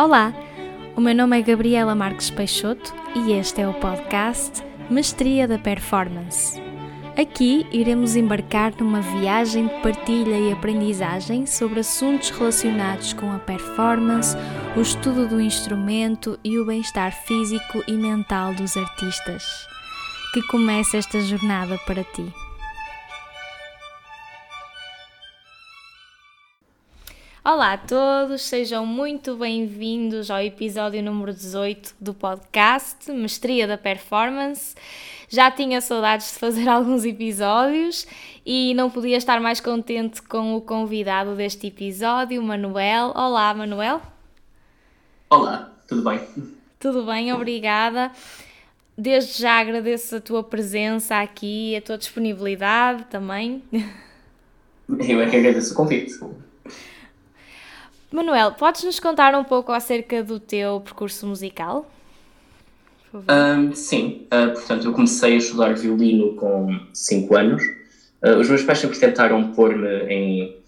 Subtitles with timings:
[0.00, 0.32] Olá,
[0.96, 6.58] o meu nome é Gabriela Marques Peixoto e este é o podcast Mestria da Performance.
[7.20, 14.34] Aqui iremos embarcar numa viagem de partilha e aprendizagem sobre assuntos relacionados com a performance,
[14.74, 19.44] o estudo do instrumento e o bem-estar físico e mental dos artistas.
[20.32, 22.49] Que comece esta jornada para ti.
[27.42, 34.74] Olá a todos, sejam muito bem-vindos ao episódio número 18 do podcast Mestria da Performance.
[35.26, 38.06] Já tinha saudades de fazer alguns episódios
[38.44, 43.14] e não podia estar mais contente com o convidado deste episódio, Manuel.
[43.16, 44.02] Olá, Manuel.
[45.30, 46.20] Olá, tudo bem?
[46.78, 48.12] Tudo bem, obrigada.
[48.98, 53.62] Desde já agradeço a tua presença aqui, a tua disponibilidade também.
[55.08, 56.12] Eu é que agradeço o convite.
[58.12, 61.88] Manuel, podes nos contar um pouco acerca do teu percurso musical?
[63.14, 67.62] Um, sim, uh, portanto, eu comecei a estudar violino com 5 anos.
[68.22, 70.59] Uh, os meus pais sempre tentaram pôr-me em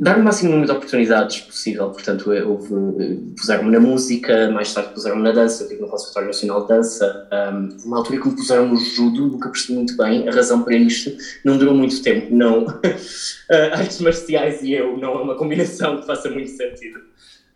[0.00, 1.90] dar o máximo de oportunidades possível.
[1.90, 6.62] Portanto, houve, puseram-me na música, mais tarde puseram-me na dança, eu estive no Conservatório Nacional
[6.62, 7.28] de Dança.
[7.30, 10.74] Um, uma altura que me puseram no judo, nunca percebi muito bem a razão para
[10.74, 11.14] isto.
[11.44, 12.64] Não durou muito tempo, não.
[12.64, 12.72] uh,
[13.76, 16.98] artes marciais e eu não é uma combinação que faça muito sentido.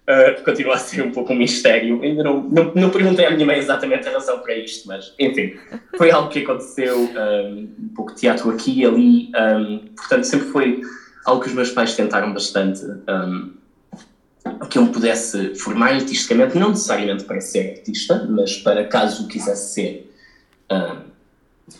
[0.07, 2.03] Uh, continua a ser um pouco um mistério.
[2.03, 5.55] Ainda não, não, não perguntei à minha mãe exatamente a razão para isto, mas enfim,
[5.97, 6.95] foi algo que aconteceu.
[6.99, 9.33] Um, um pouco de teatro aqui e ali.
[9.35, 10.83] Um, portanto, sempre foi
[11.25, 13.53] algo que os meus pais tentaram bastante um,
[14.71, 19.73] que eu me pudesse formar artisticamente, não necessariamente para ser artista, mas para caso quisesse
[19.73, 20.15] ser,
[20.71, 21.15] um,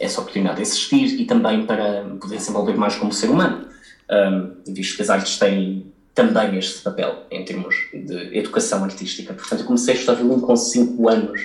[0.01, 3.69] essa oportunidade de existir e também para poder se envolver mais como ser humano,
[4.11, 9.35] um, visto que as artes têm também este papel em termos de educação artística.
[9.35, 11.41] Portanto, eu comecei a estudar violino com 5 anos,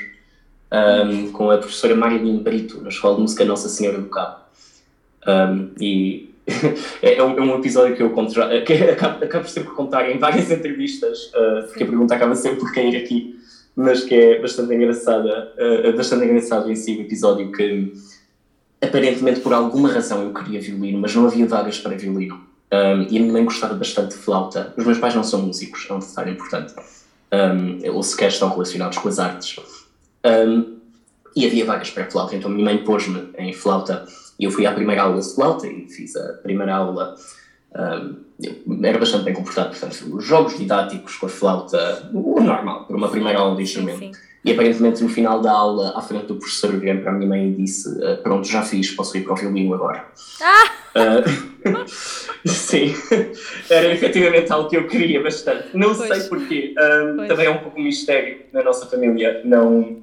[0.71, 4.41] um, com a professora Marilyn Brito, na Escola de Música Nossa Senhora do Cabo.
[5.27, 6.28] Um, e
[7.01, 9.75] é, é, um, é, um, episódio que eu conto já, que acabo, acabo sempre por
[9.75, 13.39] contar em várias entrevistas, uh, porque a pergunta acaba sempre por cair aqui,
[13.75, 17.93] mas que é bastante engraçada, uh, bastante engraçado em si o episódio que
[18.81, 22.41] aparentemente por alguma razão eu queria violino, mas não havia vagas para violino.
[22.71, 24.73] Um, e a minha mãe gostava bastante de flauta.
[24.77, 26.73] Os meus pais não são músicos, é um detalhe importante.
[27.31, 29.59] Um, ou sequer estão relacionados com as artes.
[30.23, 30.77] Um,
[31.35, 34.05] e havia vagas para flauta, então a minha mãe pôs-me em flauta
[34.39, 37.15] e eu fui à primeira aula de flauta e fiz a primeira aula.
[37.75, 38.15] Um,
[38.83, 43.09] era bastante bem comportado, portanto, os jogos didáticos com a flauta, o normal, para uma
[43.09, 43.99] primeira aula de instrumento.
[43.99, 44.19] Sim, sim.
[44.43, 47.49] E aparentemente no final da aula, à frente do professor, eu para a minha mãe
[47.49, 50.05] e disse: uh, Pronto, já fiz, posso ir para o violino agora.
[50.41, 50.71] Ah!
[50.95, 51.85] Uh,
[52.47, 52.95] sim,
[53.69, 55.67] era efetivamente algo que eu queria bastante.
[55.73, 56.07] Não pois.
[56.07, 56.73] sei porquê,
[57.27, 59.41] também é um pouco um mistério na nossa família.
[59.43, 60.01] Não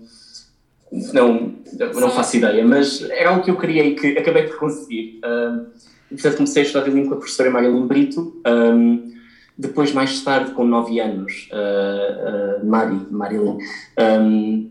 [0.92, 1.54] não,
[1.94, 5.20] não faço ideia, mas era algo que eu queria e que acabei por conseguir.
[5.24, 5.66] Um,
[6.10, 8.40] portanto, comecei a estudar violino com a professora Marilyn Brito.
[8.46, 9.14] Um,
[9.58, 13.58] depois, mais tarde, com 9 anos, uh, uh, Mari, Marilyn,
[13.98, 14.70] um,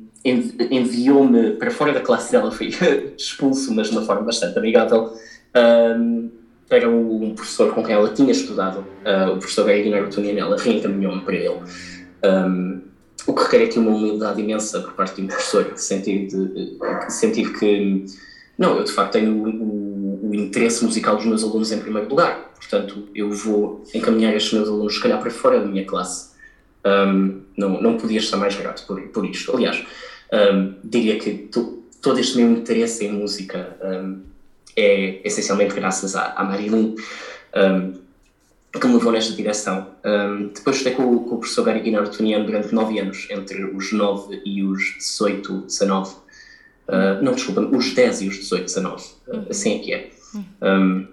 [0.71, 2.69] enviou-me para fora da classe dela, fui
[3.17, 5.11] expulso, mas de uma forma bastante amigável,
[5.97, 6.29] um,
[6.69, 11.35] para um professor com quem ela tinha estudado, uh, o professor Gairinaro Tonianella, reencaminhou-me para
[11.35, 11.59] ele.
[12.23, 12.81] Um,
[13.27, 16.77] o que requer aqui uma humildade imensa por parte de um professor, sentir, de,
[17.09, 18.05] sentir que,
[18.57, 22.07] não, eu de facto tenho o, o, o, interesse musical dos meus alunos em primeiro
[22.09, 26.35] lugar, portanto eu vou encaminhar estes meus alunos, se calhar, para fora da minha classe.
[26.85, 29.55] Um, não, não podia estar mais grato por, por isto.
[29.55, 29.83] Aliás,
[30.31, 34.21] um, diria que to, todo este meu interesse em música um,
[34.75, 36.95] é essencialmente graças à, à Marilyn
[38.79, 39.87] que me levou nesta direção.
[40.03, 43.91] Um, depois estudei com, com o professor Gary Guinar Tuniano durante 9 anos, entre os
[43.91, 46.15] 9 e os 18, 19.
[46.87, 49.03] Uh, não, desculpa, os 10 e os 18, 19.
[49.27, 50.09] Uh, assim é que é.
[50.61, 51.07] Um,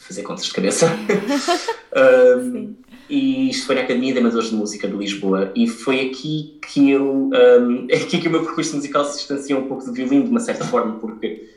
[0.00, 0.86] fazer contas de cabeça.
[2.46, 2.74] um,
[3.08, 6.90] e isto foi na Academia de Amadores de Música de Lisboa e foi aqui que
[6.90, 10.24] eu um, é aqui que o meu percurso musical se distanciou um pouco do violino
[10.24, 11.48] de uma certa forma porque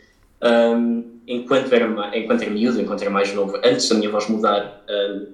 [0.43, 4.83] um, enquanto, era, enquanto era miúdo, enquanto era mais novo, antes da minha voz mudar,
[4.89, 5.27] um,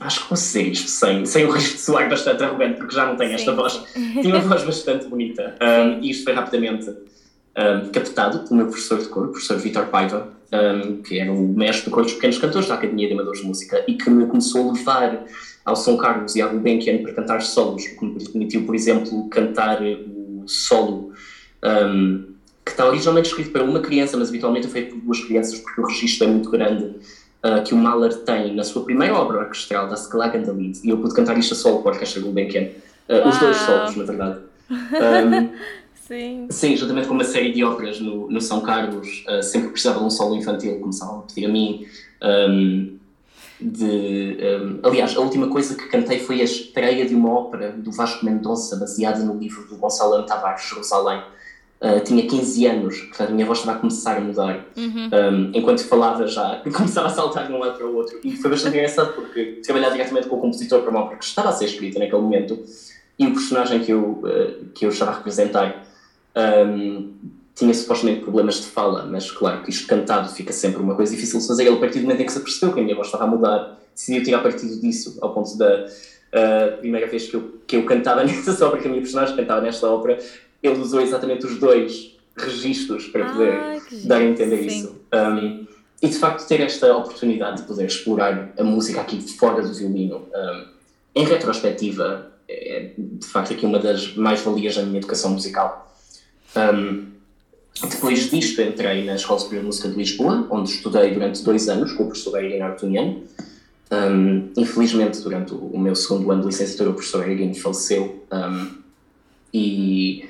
[0.00, 3.16] acho que consigo isto sem, sem o risco de soar bastante arrogante, porque já não
[3.16, 3.36] tenho Sim.
[3.36, 3.84] esta voz.
[3.94, 5.56] Tinha uma voz bastante bonita.
[5.60, 9.86] Um, e isto foi rapidamente um, captado pelo meu professor de cor, o professor Vitor
[9.86, 13.40] Paiva, um, que era o mestre do coro dos pequenos cantores da Academia de Amadores
[13.40, 15.24] de Música e que me começou a levar
[15.64, 19.28] ao São Carlos e ao Gulbenkian para cantar solos, o que me permitiu, por exemplo,
[19.28, 21.12] cantar o solo
[21.62, 22.27] um,
[22.68, 25.80] que está originalmente escrito para uma criança, mas habitualmente é feito por duas crianças, porque
[25.80, 29.88] o registro é muito grande, uh, que o Mahler tem na sua primeira obra orquestral,
[29.88, 32.68] da Skalagan da Lied, e eu pude cantar isto a solo com a Orquestra Gulbenkian.
[33.08, 34.38] Uh, os dois solos, na verdade.
[34.70, 35.50] Um,
[36.06, 36.46] sim.
[36.50, 39.98] Sim, juntamente com uma série de óperas no, no São Carlos, uh, sempre que precisava
[40.00, 41.86] de um solo infantil, começavam a pedir a mim.
[42.22, 42.98] Um,
[43.60, 47.90] de, um, aliás, a última coisa que cantei foi a estreia de uma ópera do
[47.90, 51.22] Vasco Mendonça, baseada no livro do Gonçalo Tavares, Jerusalém.
[51.80, 54.66] Uh, tinha 15 anos, portanto a minha voz estava a começar a mudar.
[54.76, 55.10] Uhum.
[55.12, 58.18] Um, enquanto falava já, começava a saltar de um lado para o outro.
[58.24, 61.50] E foi bastante engraçado porque trabalhar diretamente com o compositor para uma ópera que estava
[61.50, 62.58] a ser escrita naquele momento
[63.16, 65.84] e o personagem que eu, uh, que eu estava a representar
[66.36, 67.12] um,
[67.54, 71.40] tinha supostamente problemas de fala, mas claro que isto cantado fica sempre uma coisa difícil
[71.40, 71.64] de fazer.
[71.64, 73.26] Ele, a partir do momento em que se apercebeu que a minha voz estava a
[73.26, 77.84] mudar, decidiu tirar partido disso, ao ponto da uh, primeira vez que eu, que eu
[77.84, 80.18] cantava nessa ópera, que a minha personagem cantava nesta ópera,
[80.62, 84.66] ele usou exatamente os dois registros para poder ah, dar a entender sim.
[84.66, 84.96] isso.
[85.12, 85.66] Um,
[86.00, 90.28] e de facto ter esta oportunidade de poder explorar a música aqui fora do violino,
[90.34, 90.64] um,
[91.14, 95.92] em retrospectiva, é de facto aqui uma das mais-valias da minha educação musical.
[96.56, 97.06] Um,
[97.90, 101.92] depois disto entrei na Escola Superior de Música de Lisboa, onde estudei durante dois anos
[101.92, 103.22] com o professor Irene Artuniano.
[103.90, 108.24] Um, infelizmente, durante o meu segundo ano de licenciatura, o professor Irene faleceu
[109.52, 110.27] e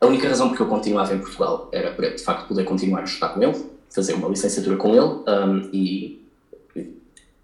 [0.00, 3.00] a única razão por que eu continuava em Portugal era para, de facto, poder continuar
[3.00, 3.56] a estudar com ele,
[3.90, 6.22] fazer uma licenciatura com ele um, e,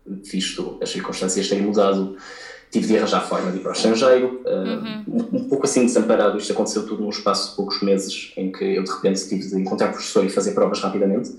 [0.06, 2.16] visto as circunstâncias terem mudado,
[2.70, 4.42] tive de arranjar forma de ir para o estrangeiro.
[4.46, 5.28] Um, uhum.
[5.32, 8.82] um, pouco assim desamparado, isto aconteceu tudo num espaço de poucos meses, em que eu
[8.82, 11.30] de repente tive de encontrar professor e fazer provas rapidamente.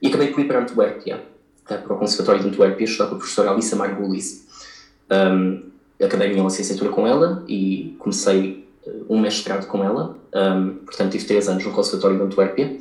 [0.00, 1.22] E acabei por ir para Antuérpia,
[1.66, 4.46] para o Conservatório de Antuérpia, estudar com a professora Alissa Margulis.
[5.10, 5.62] Um,
[6.02, 8.63] acabei a minha licenciatura com ela e comecei
[9.08, 12.78] um mestrado com ela, um, portanto tive três anos no Conservatório de Antuérpia.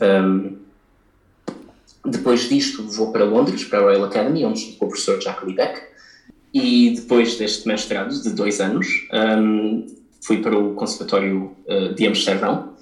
[0.00, 0.56] Um,
[2.04, 5.52] depois disto vou para Londres, para a Royal Academy, onde estou com o professor Jack
[5.52, 5.82] Beck,
[6.54, 9.86] e depois deste mestrado de dois anos um,
[10.20, 12.74] fui para o Conservatório uh, de Amsterdão,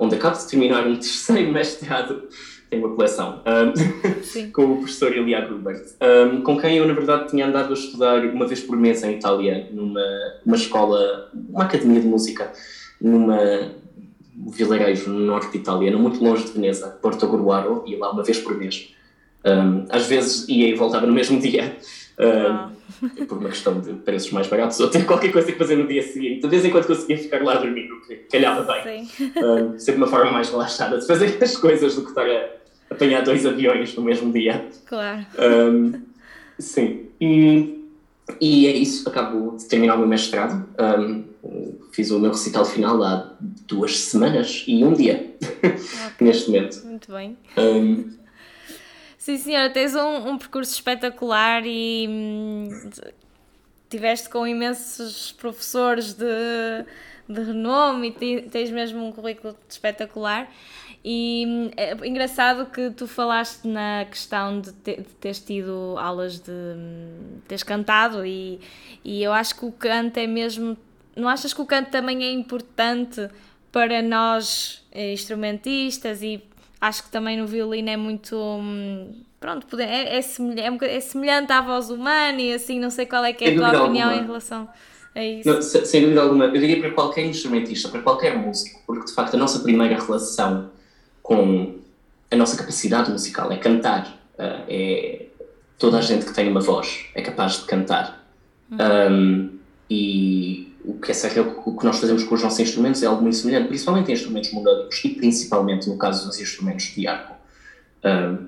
[0.00, 2.28] onde acabo de terminar um terceiro mestrado
[2.68, 7.30] tem uma coleção, um, com o professor Elia Grubert, um, com quem eu, na verdade,
[7.30, 10.02] tinha andado a estudar uma vez por mês em Itália, numa
[10.44, 12.52] uma escola, uma academia de música,
[13.00, 13.38] numa
[14.38, 18.10] um vilarejo no norte de Itália, não muito longe de Veneza, Porto Gruaro, ia lá
[18.10, 18.94] uma vez por mês.
[19.88, 21.76] às vezes ia e voltava no mesmo dia.
[22.18, 22.70] Ah.
[23.28, 26.02] por uma questão de preços mais baratos ou ter qualquer coisa que fazer no dia
[26.02, 26.40] seguinte.
[26.40, 29.06] De vez em quando conseguia ficar lá a dormir, o que calhava bem.
[29.36, 32.48] Um, sempre uma forma mais relaxada de fazer as coisas do que estar a
[32.90, 34.68] apanhar dois aviões no mesmo dia.
[34.86, 35.26] Claro.
[35.38, 36.00] Um,
[36.58, 37.06] sim.
[37.20, 37.84] E,
[38.40, 39.08] e é isso.
[39.08, 40.68] Acabo de terminar o meu mestrado.
[40.78, 41.24] Um,
[41.92, 46.26] fiz o meu recital final há duas semanas e um dia, okay.
[46.26, 46.84] neste momento.
[46.84, 47.36] Muito bem.
[47.56, 48.16] Um,
[49.26, 52.68] Sim, senhora, tens um, percurso espetacular e hum,
[53.90, 56.24] tiveste com imensos professores de,
[57.28, 60.48] de renome e tens mesmo um currículo espetacular.
[61.08, 66.40] E hum, é engraçado que tu falaste na questão de, te, de teres tido aulas
[66.40, 68.58] de, hum, teres cantado e,
[69.04, 70.76] e eu acho que o canto é mesmo.
[71.14, 73.28] Não achas que o canto também é importante
[73.70, 76.42] para nós eh, instrumentistas e
[76.80, 78.36] acho que também no violino é muito.
[78.36, 83.24] Hum, pronto, é, é, semelhante, é semelhante à voz humana e assim, não sei qual
[83.24, 84.24] é que é a tua opinião alguma.
[84.24, 84.68] em relação
[85.14, 85.48] a isso.
[85.48, 89.34] Não, sem dúvida alguma, eu diria para qualquer instrumentista, para qualquer músico, porque de facto
[89.34, 90.74] a nossa primeira relação
[91.26, 91.74] com
[92.30, 94.16] a nossa capacidade musical é cantar.
[94.38, 95.26] Uh, é
[95.76, 98.24] toda a gente que tem uma voz é capaz de cantar.
[98.70, 98.78] Uhum.
[99.10, 99.58] Um,
[99.90, 103.02] e o que é certo é que o que nós fazemos com os nossos instrumentos
[103.02, 107.08] é algo muito semelhante, principalmente em instrumentos melódicos e principalmente no caso dos instrumentos de
[107.08, 107.34] arco.
[108.04, 108.46] Um,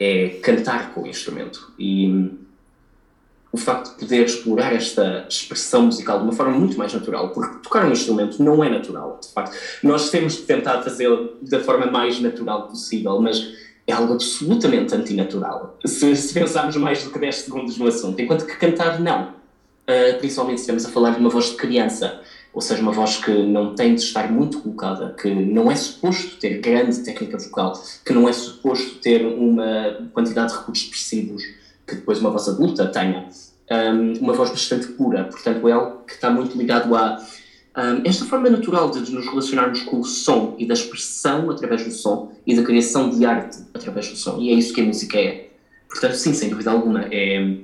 [0.00, 1.74] é cantar com o instrumento.
[1.78, 2.30] E
[3.56, 7.58] o facto de poder explorar esta expressão musical de uma forma muito mais natural, porque
[7.62, 9.56] tocar um instrumento não é natural, de facto.
[9.82, 13.54] Nós temos de tentar fazê-lo da forma mais natural possível, mas
[13.86, 18.44] é algo absolutamente antinatural, se, se pensarmos mais do que 10 segundos no assunto, enquanto
[18.44, 19.36] que cantar não
[19.86, 22.20] uh, principalmente se estamos a falar de uma voz de criança,
[22.52, 26.36] ou seja, uma voz que não tem de estar muito colocada, que não é suposto
[26.36, 31.42] ter grande técnica vocal, que não é suposto ter uma quantidade de recursos expressivos
[31.86, 33.28] que depois uma voz adulta tenha.
[33.68, 37.20] Um, uma voz bastante pura, portanto é algo que está muito ligado a
[37.76, 41.90] um, esta forma natural de nos relacionarmos com o som e da expressão através do
[41.90, 44.38] som e da criação de arte através do som.
[44.40, 45.50] E é isso que a música é.
[45.88, 47.58] Portanto, sim, sem dúvida alguma, é,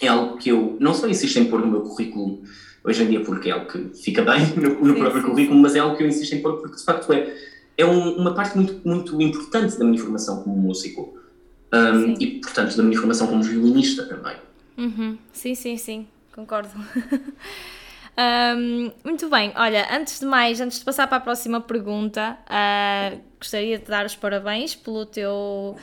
[0.00, 2.42] é algo que eu não só insisto em pôr no meu currículo
[2.84, 5.58] hoje em dia porque é algo que fica bem no, no sim, próprio sim, currículo,
[5.60, 7.34] mas é algo que eu insisto em pôr porque de facto é,
[7.76, 11.18] é um, uma parte muito, muito importante da minha formação como músico
[11.72, 14.36] um, e portanto da minha formação como violinista também.
[14.76, 15.18] Uhum.
[15.32, 16.70] Sim, sim, sim, concordo.
[18.14, 23.18] Um, muito bem, olha, antes de mais, antes de passar para a próxima pergunta, uh,
[23.38, 25.76] gostaria de dar os parabéns pelo teu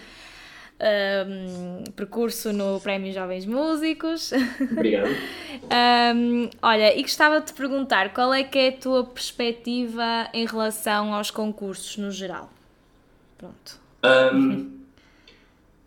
[0.80, 4.32] um, percurso no Prémio Jovens Músicos.
[4.62, 5.10] Obrigado.
[6.16, 10.46] um, olha, e gostava de te perguntar qual é que é a tua perspectiva em
[10.46, 12.50] relação aos concursos no geral?
[13.40, 13.80] Pronto.
[14.04, 14.78] Um,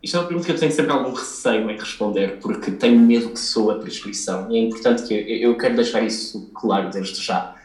[0.03, 3.29] isto é uma pergunta que eu tenho sempre algum receio em responder, porque tenho medo
[3.29, 4.51] que sou a prescrição.
[4.51, 7.55] E é importante que eu, eu quero deixar isso claro desde já.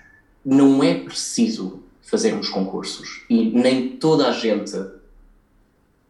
[0.44, 4.72] Não é preciso fazermos concursos e nem toda a gente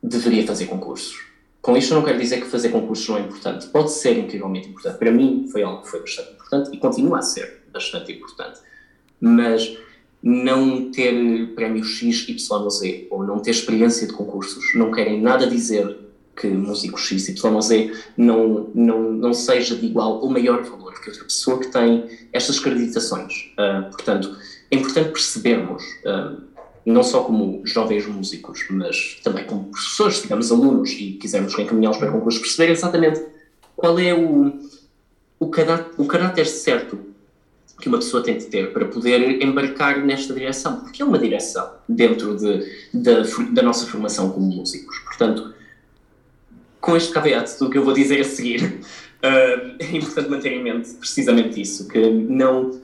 [0.03, 1.27] deveria fazer concursos.
[1.63, 3.67] Com isto eu não quero dizer que fazer concursos não é importante.
[3.69, 4.99] Pode ser incrivelmente importante.
[4.99, 8.61] Para mim foi algo que foi bastante importante e continua a ser bastante importante.
[9.19, 9.79] Mas
[10.23, 15.21] não ter prémio X, Y ou Z ou não ter experiência de concursos não querem
[15.21, 16.08] nada dizer
[16.39, 20.95] que músico X, Y ou Z não, não, não seja de igual ou maior valor
[21.01, 23.53] que outra pessoa que tem estas acreditações.
[23.59, 24.37] Uh, portanto,
[24.71, 26.41] é importante percebermos, uh,
[26.87, 32.11] não só como jovens músicos, mas também como professores, tivermos alunos e quisermos encaminhá-los para
[32.13, 33.23] concursos, perceber exatamente
[33.77, 34.53] qual é o,
[35.41, 36.99] o, caráter, o caráter certo
[37.81, 41.75] que uma pessoa tem de ter para poder embarcar nesta direção, porque é uma direção
[41.89, 44.99] dentro de, de da nossa formação como músicos.
[45.01, 45.55] Portanto,
[46.81, 50.63] com este caveat do que eu vou dizer a seguir, uh, é importante manter em
[50.63, 52.81] mente precisamente isso, que não,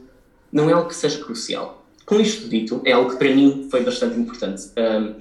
[0.53, 1.85] não é algo que seja crucial.
[2.05, 4.67] Com isto dito, é algo que para mim foi bastante importante.
[4.71, 5.15] Uh,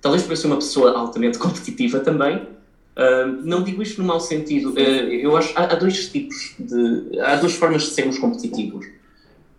[0.00, 4.20] talvez por eu ser uma pessoa altamente competitiva também, uh, não digo isto no mau
[4.20, 4.78] sentido.
[4.78, 7.18] eu acho há, há dois tipos de.
[7.20, 8.86] há duas formas de sermos competitivos.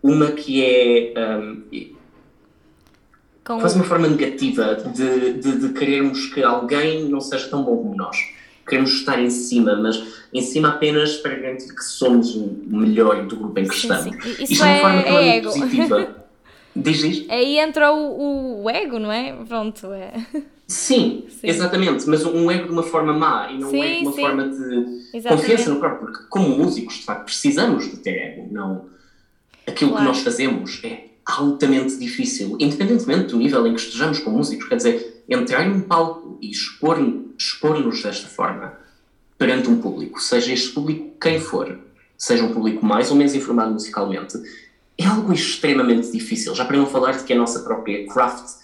[0.02, 1.14] Uma que é.
[1.16, 1.62] Um,
[3.44, 3.58] com...
[3.58, 7.96] Quase uma forma negativa de, de, de querermos que alguém não seja tão bom como
[7.96, 8.16] nós
[8.68, 13.36] queremos estar em cima, mas em cima apenas para garantir que somos o melhor do
[13.36, 14.24] grupo em que sim, estamos.
[14.24, 14.44] Sim.
[14.44, 15.52] Isso, é, é uma forma é ego.
[15.52, 16.16] positiva.
[16.76, 17.32] Diz isto?
[17.32, 19.32] Aí entra o, o, ego, não é?
[19.48, 20.12] Pronto, é.
[20.66, 23.98] Sim, sim, exatamente, mas um ego de uma forma má e não sim, um ego
[23.98, 24.20] de uma sim.
[24.20, 24.56] forma de
[25.14, 25.28] exatamente.
[25.28, 28.84] confiança no próprio, porque como músicos, de facto, precisamos de ter ego, não...
[29.66, 30.04] Aquilo claro.
[30.04, 34.76] que nós fazemos é altamente difícil, independentemente do nível em que estejamos com músicos, quer
[34.76, 38.78] dizer, entrar num palco e expor-nos expor desta forma
[39.36, 41.78] perante um público, seja este público quem for,
[42.16, 44.36] seja um público mais ou menos informado musicalmente,
[44.98, 48.56] é algo extremamente difícil, já para não falar de que a nossa própria craft,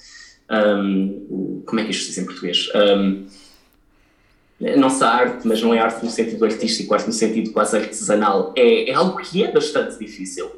[0.51, 2.69] um, como é que isto se diz em português?
[2.75, 3.27] Um,
[4.67, 8.53] a nossa arte, mas não é arte no sentido artístico, arte no sentido quase artesanal,
[8.57, 10.51] é, é algo que é bastante difícil.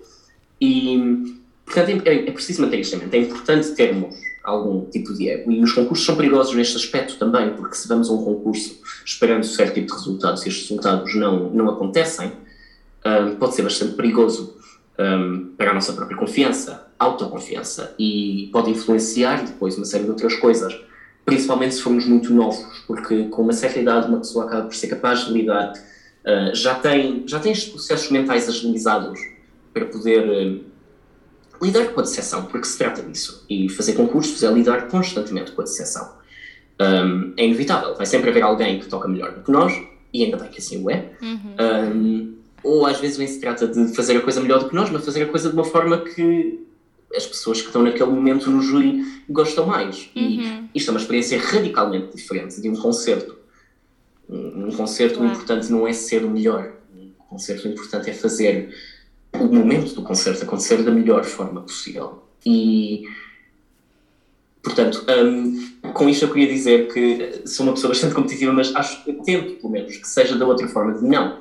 [0.61, 3.17] E, portanto, é, é preciso manter isto em mente.
[3.17, 4.15] É importante termos
[4.47, 5.51] algum tipo de ego.
[5.51, 9.45] E os concursos são perigosos neste aspecto também, porque se vamos a um concurso esperando
[9.45, 12.33] certo tipo de resultados e estes resultados não, não acontecem,
[13.05, 14.57] um, pode ser bastante perigoso
[14.99, 20.37] um, para a nossa própria confiança, autoconfiança, e pode influenciar depois uma série de outras
[20.37, 20.81] coisas,
[21.25, 24.87] principalmente se formos muito novos, porque com uma certa idade uma pessoa acaba por ser
[24.87, 29.19] capaz de lidar, uh, já, tem, já tem estes processos mentais agilizados
[29.75, 30.63] para poder.
[30.63, 30.76] Uh,
[31.63, 33.45] lidar com a decepção, porque se trata disso.
[33.49, 36.17] E fazer concursos é lidar constantemente com a decepção.
[36.81, 39.73] Um, é inevitável, vai sempre haver alguém que toca melhor do que nós,
[40.13, 41.11] e ainda bem que assim o é.
[41.23, 41.57] Uhum.
[41.61, 44.91] Um, ou às vezes nem se trata de fazer a coisa melhor do que nós,
[44.91, 46.67] mas fazer a coisa de uma forma que
[47.15, 50.11] as pessoas que estão naquele momento no júri gostam mais.
[50.15, 50.69] Uhum.
[50.75, 53.37] E isto é uma experiência radicalmente diferente de um concerto.
[54.29, 55.33] Um, um concerto claro.
[55.33, 56.73] importante não é ser o melhor.
[56.95, 58.75] Um concerto importante é fazer
[59.41, 62.23] o momento do concerto acontecer da melhor forma possível.
[62.45, 63.05] E,
[64.63, 69.05] portanto, um, com isto eu queria dizer que sou uma pessoa bastante competitiva, mas acho,
[69.25, 71.41] tento, pelo menos, que seja da outra forma, de não.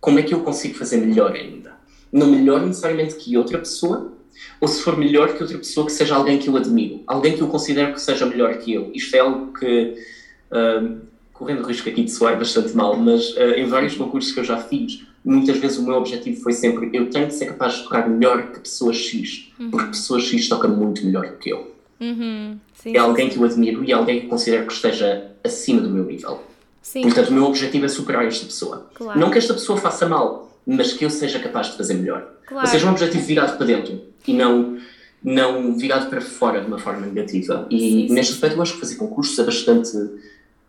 [0.00, 1.74] Como é que eu consigo fazer melhor ainda?
[2.12, 4.12] Não melhor necessariamente que outra pessoa,
[4.60, 7.42] ou se for melhor que outra pessoa, que seja alguém que eu admiro, alguém que
[7.42, 8.90] eu considero que seja melhor que eu.
[8.94, 9.94] Isto é algo que,
[10.50, 11.00] um,
[11.32, 14.44] correndo o risco aqui de soar bastante mal, mas uh, em vários concursos que eu
[14.44, 17.82] já fiz, muitas vezes o meu objetivo foi sempre eu tenho de ser capaz de
[17.84, 19.70] tocar melhor que pessoa X, uhum.
[19.70, 21.74] porque pessoa X toca muito melhor do que eu.
[22.00, 22.58] Uhum.
[22.74, 23.34] Sim, é alguém sim.
[23.34, 26.42] que eu admiro e é alguém que considero que esteja acima do meu nível.
[26.80, 27.02] Sim.
[27.02, 28.88] Portanto, o meu objetivo é superar esta pessoa.
[28.94, 29.20] Claro.
[29.20, 32.26] Não que esta pessoa faça mal, mas que eu seja capaz de fazer melhor.
[32.46, 32.66] Claro.
[32.66, 34.78] Ou seja, um objetivo virado para dentro e não,
[35.22, 37.66] não virado para fora de uma forma negativa.
[37.70, 39.90] E neste aspecto, eu acho que fazer concursos é bastante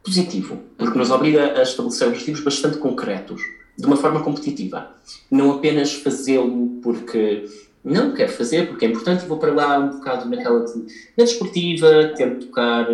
[0.04, 3.42] positivo, porque nos obriga a estabelecer objetivos bastante concretos
[3.82, 4.92] de uma forma competitiva.
[5.30, 7.46] Não apenas fazê-lo porque
[7.84, 10.74] não quero fazer, porque é importante e vou para lá um bocado naquela de,
[11.18, 12.88] na desportiva, tento tocar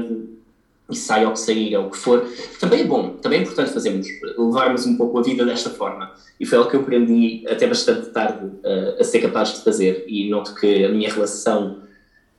[0.90, 2.26] e sai ao que sair, o que for.
[2.58, 6.14] Também é bom, também é importante fazermos, levarmos um pouco a vida desta forma.
[6.40, 10.06] E foi algo que eu aprendi até bastante tarde uh, a ser capaz de fazer
[10.08, 11.80] e noto que a minha relação,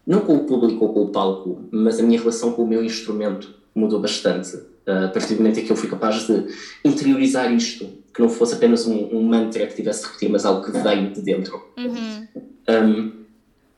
[0.06, 2.82] não com o público ou com o palco, mas a minha relação com o meu
[2.82, 4.56] instrumento mudou bastante.
[4.56, 6.46] Uh, a partir do momento em que eu fui capaz de
[6.84, 10.64] interiorizar isto, que não fosse apenas um, um mantra que tivesse de repetir, mas algo
[10.64, 11.62] que veio de dentro.
[11.76, 12.26] Uhum.
[12.68, 13.12] Um,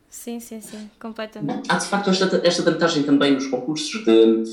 [0.09, 1.69] sim, sim, sim, completamente.
[1.69, 4.45] Há de facto esta, esta vantagem também nos concursos de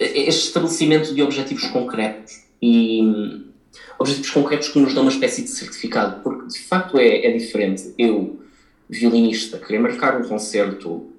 [0.00, 3.44] este estabelecimento de objetivos concretos e
[3.98, 7.94] objetivos concretos que nos dão uma espécie de certificado, porque de facto é, é diferente
[7.98, 8.40] eu,
[8.88, 11.12] violinista, querer marcar um concerto,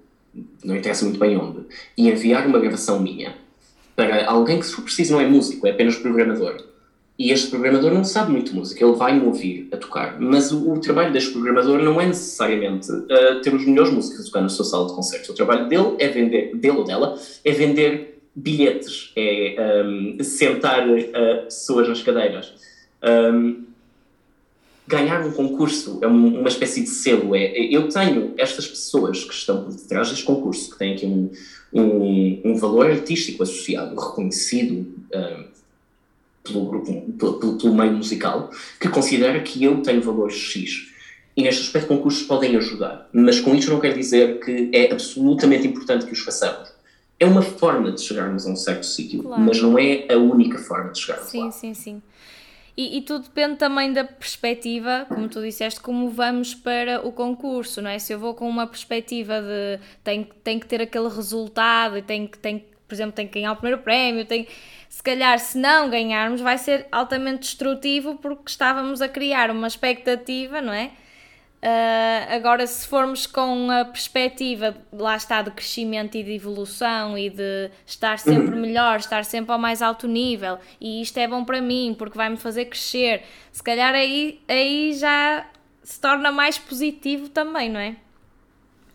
[0.63, 1.65] não interessa muito bem onde,
[1.97, 3.35] e enviar uma gravação minha
[3.95, 6.63] para alguém que, se for preciso, não é músico, é apenas programador.
[7.19, 10.71] E este programador não sabe muito música, ele vai me ouvir a tocar, mas o,
[10.71, 14.49] o trabalho deste programador não é necessariamente uh, ter os melhores músicos a tocar na
[14.49, 15.29] sua sala de concertos.
[15.29, 21.43] O trabalho dele é vender, dele ou dela, é vender bilhetes, é um, sentar uh,
[21.43, 22.53] pessoas nas cadeiras.
[23.03, 23.65] Um,
[24.91, 27.35] ganhar um concurso é uma espécie de selo.
[27.35, 31.31] É, eu tenho estas pessoas que estão por detrás deste concurso, que têm aqui um,
[31.73, 35.45] um, um valor artístico associado, reconhecido um,
[36.43, 40.89] pelo, grupo, pelo, pelo, meio musical, que considera que eu tenho valor X.
[41.35, 43.09] E neste aspecto, concursos podem ajudar.
[43.13, 46.69] Mas com isto não quer dizer que é absolutamente importante que os façamos
[47.21, 49.43] é uma forma de chegarmos a um certo sítio, claro.
[49.43, 51.51] mas não é a única forma de chegarmos sim, lá.
[51.51, 52.01] Sim, sim, sim.
[52.75, 57.81] E, e, tudo depende também da perspectiva, como tu disseste, como vamos para o concurso,
[57.81, 57.99] não é?
[57.99, 62.25] Se eu vou com uma perspectiva de tem, tem que ter aquele resultado e tem
[62.27, 64.47] que, tem, por exemplo, tem que ganhar o primeiro prémio, tem,
[64.87, 70.61] se calhar se não ganharmos vai ser altamente destrutivo porque estávamos a criar uma expectativa,
[70.61, 70.91] não é?
[71.61, 77.29] Uh, agora, se formos com a perspectiva, lá está, de crescimento e de evolução e
[77.29, 78.61] de estar sempre uhum.
[78.61, 82.37] melhor, estar sempre ao mais alto nível, e isto é bom para mim porque vai-me
[82.37, 85.45] fazer crescer, se calhar aí, aí já
[85.83, 87.95] se torna mais positivo também, não é?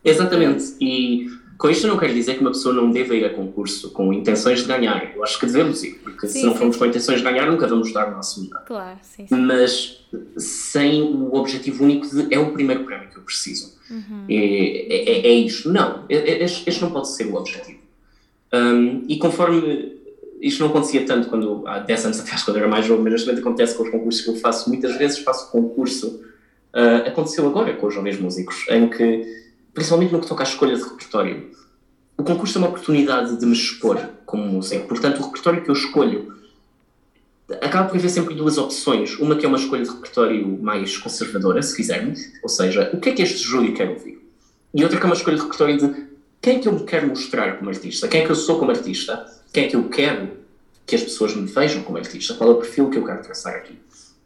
[0.04, 0.74] Exatamente.
[0.80, 1.26] E
[1.58, 4.60] com isto não quero dizer que uma pessoa não deva ir a concurso com intenções
[4.60, 5.14] de ganhar.
[5.14, 6.58] Eu acho que devemos ir, porque sim, se não sim.
[6.58, 8.64] formos com intenções de ganhar, nunca vamos dar o nosso melhor.
[8.64, 9.34] Claro, sim, sim.
[9.34, 10.04] Mas
[10.36, 13.76] sem o objetivo único de é o primeiro prémio que eu preciso.
[13.90, 14.24] Uhum.
[14.28, 15.72] É, é, é, isto.
[15.72, 17.78] Não, este, este, não pode ser o objetivo.
[18.52, 19.96] Um, e conforme
[20.40, 23.40] isto não acontecia tanto quando há 10 anos atrás, quando era mais jovem, mas neste
[23.40, 24.68] acontece com os concursos que eu faço.
[24.68, 26.22] Muitas vezes faço concurso.
[26.74, 29.45] Uh, aconteceu agora com os jovens músicos, em que
[29.76, 31.50] principalmente no que toca à escolha de repertório.
[32.16, 35.74] O concurso é uma oportunidade de me expor como músico, portanto, o repertório que eu
[35.74, 36.34] escolho
[37.60, 39.18] acaba por haver sempre duas opções.
[39.18, 43.10] Uma que é uma escolha de repertório mais conservadora, se quisermos, ou seja, o que
[43.10, 44.18] é que este júri quer ouvir?
[44.72, 46.06] E outra que é uma escolha de repertório de
[46.40, 48.70] quem é que eu me quero mostrar como artista, quem é que eu sou como
[48.70, 50.30] artista, quem é que eu quero
[50.86, 53.54] que as pessoas me vejam como artista, qual é o perfil que eu quero traçar
[53.54, 53.78] aqui.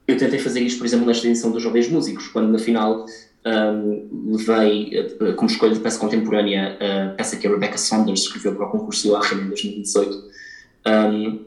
[0.06, 3.04] Eu tentei fazer isto, por exemplo, nesta edição dos Jovens Músicos, quando na final
[3.44, 8.54] um, levei uh, como escolha de peça contemporânea a peça que a Rebecca Saunders escreveu
[8.54, 10.30] para o concurso Joachim em 2018.
[10.86, 11.40] Um,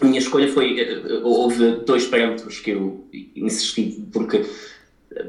[0.00, 0.80] a minha escolha foi.
[0.80, 4.44] Uh, houve dois parâmetros que eu insisti, porque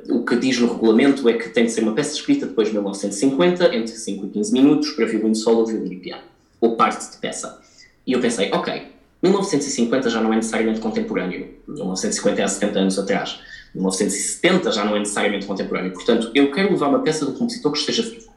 [0.09, 2.73] o que diz no regulamento é que tem de ser uma peça escrita depois de
[2.73, 6.23] 1950, entre 5 e 15 minutos, para violino solo, violino e piano,
[6.59, 7.61] ou parte de peça.
[8.05, 8.83] E eu pensei, ok,
[9.21, 13.39] 1950 já não é necessariamente contemporâneo, 1950 é há 70 anos atrás.
[13.75, 15.91] 1970 já não é necessariamente contemporâneo.
[15.91, 18.33] Portanto, eu quero levar uma peça de um compositor que esteja vivo.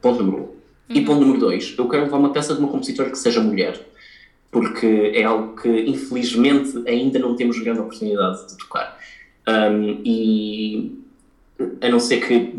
[0.00, 0.46] Ponto número um.
[0.46, 0.56] Uhum.
[0.90, 3.80] E ponto número dois, eu quero levar uma peça de uma compositora que seja mulher.
[4.50, 8.98] Porque é algo que, infelizmente, ainda não temos grande oportunidade de tocar.
[9.48, 10.98] Um, e
[11.80, 12.52] a não ser que,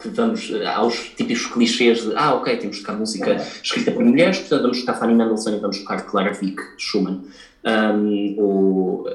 [0.00, 4.38] que vamos aos típicos clichês de ah, ok, temos de tocar música escrita por mulheres,
[4.38, 7.22] portanto vamos tocar Fanny Mendelssohn e vamos tocar Clara Wieck, Schumann.
[7.62, 9.06] Um, ou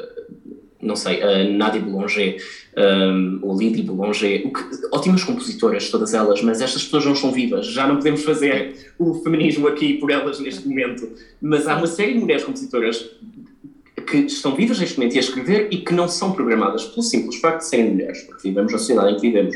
[0.86, 2.38] não sei, a Nadia Boulanger,
[2.78, 7.67] um, ou Lydie Boulanger, que, ótimas compositoras, todas elas, mas estas pessoas não são vivas,
[7.67, 11.10] já não podemos fazer o feminismo aqui por elas neste momento.
[11.41, 13.10] Mas há uma série de mulheres compositoras
[14.06, 17.38] que estão vivas neste momento e a escrever e que não são programadas pelo simples
[17.38, 19.56] facto de serem mulheres, porque vivemos na sociedade em que vivemos.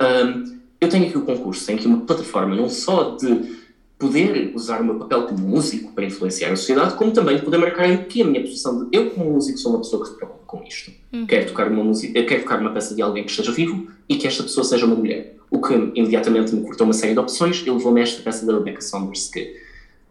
[0.00, 3.63] Um, eu tenho aqui o concurso, tenho aqui uma plataforma não só de
[3.98, 7.88] poder usar o meu papel como músico para influenciar a sociedade, como também poder marcar
[7.90, 10.64] aqui a minha posição de eu como músico sou uma pessoa que se preocupa com
[10.64, 10.92] isto.
[11.12, 11.26] Uhum.
[11.26, 14.26] Quero tocar uma música, quero tocar uma peça de alguém que esteja vivo e que
[14.26, 15.36] esta pessoa seja uma mulher.
[15.50, 18.54] O que imediatamente me cortou uma série de opções e levou-me a esta peça da
[18.54, 19.56] Rebecca Saunders, que,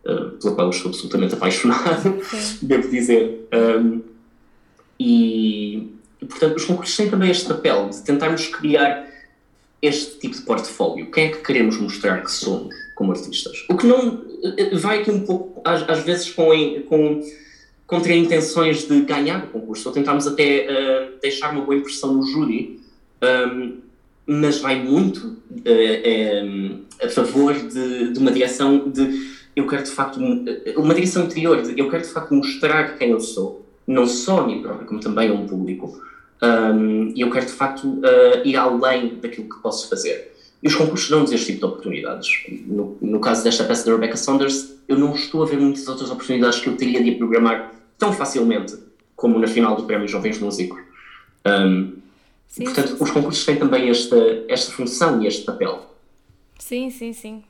[0.05, 2.17] uh, pela qual eu estou absolutamente apaixonado,
[2.61, 3.47] devo dizer.
[3.53, 4.01] Um,
[4.99, 5.91] e,
[6.21, 9.12] portanto, os concursos têm também este papel de tentarmos criar
[9.83, 11.11] este tipo de portfólio.
[11.11, 13.65] Quem é que queremos mostrar que somos como artistas?
[13.69, 14.23] O que não
[14.57, 16.49] eh, vai aqui um pouco, às, às vezes, com,
[16.87, 17.21] com
[17.85, 22.23] contra intenções de ganhar o concurso, ou tentámos até uh, deixar uma boa impressão no
[22.25, 22.79] júri,
[23.21, 23.77] um,
[24.25, 26.41] mas vai muito é,
[27.03, 30.17] a favor de, de, uma direção de eu quero de facto
[30.77, 34.47] uma direção interior, de, eu quero de facto mostrar quem eu sou, não só a
[34.47, 36.01] mim próprio, como também a um público.
[37.15, 40.33] E eu quero de facto uh, ir além daquilo que posso fazer.
[40.61, 42.45] E os concursos dão-nos este tipo de oportunidades.
[42.65, 46.09] No, no, caso desta peça da Rebecca Saunders, eu não estou a ver muitas outras
[46.09, 48.77] oportunidades que eu teria de programar tão facilmente
[49.15, 50.81] como na final do Prémio Jovens Músicos.
[51.45, 51.93] Um,
[52.47, 53.03] sim, portanto, sim, sim.
[53.03, 54.17] os concursos têm também esta,
[54.47, 55.93] esta função e este papel.
[56.57, 57.43] Sim, sim, sim.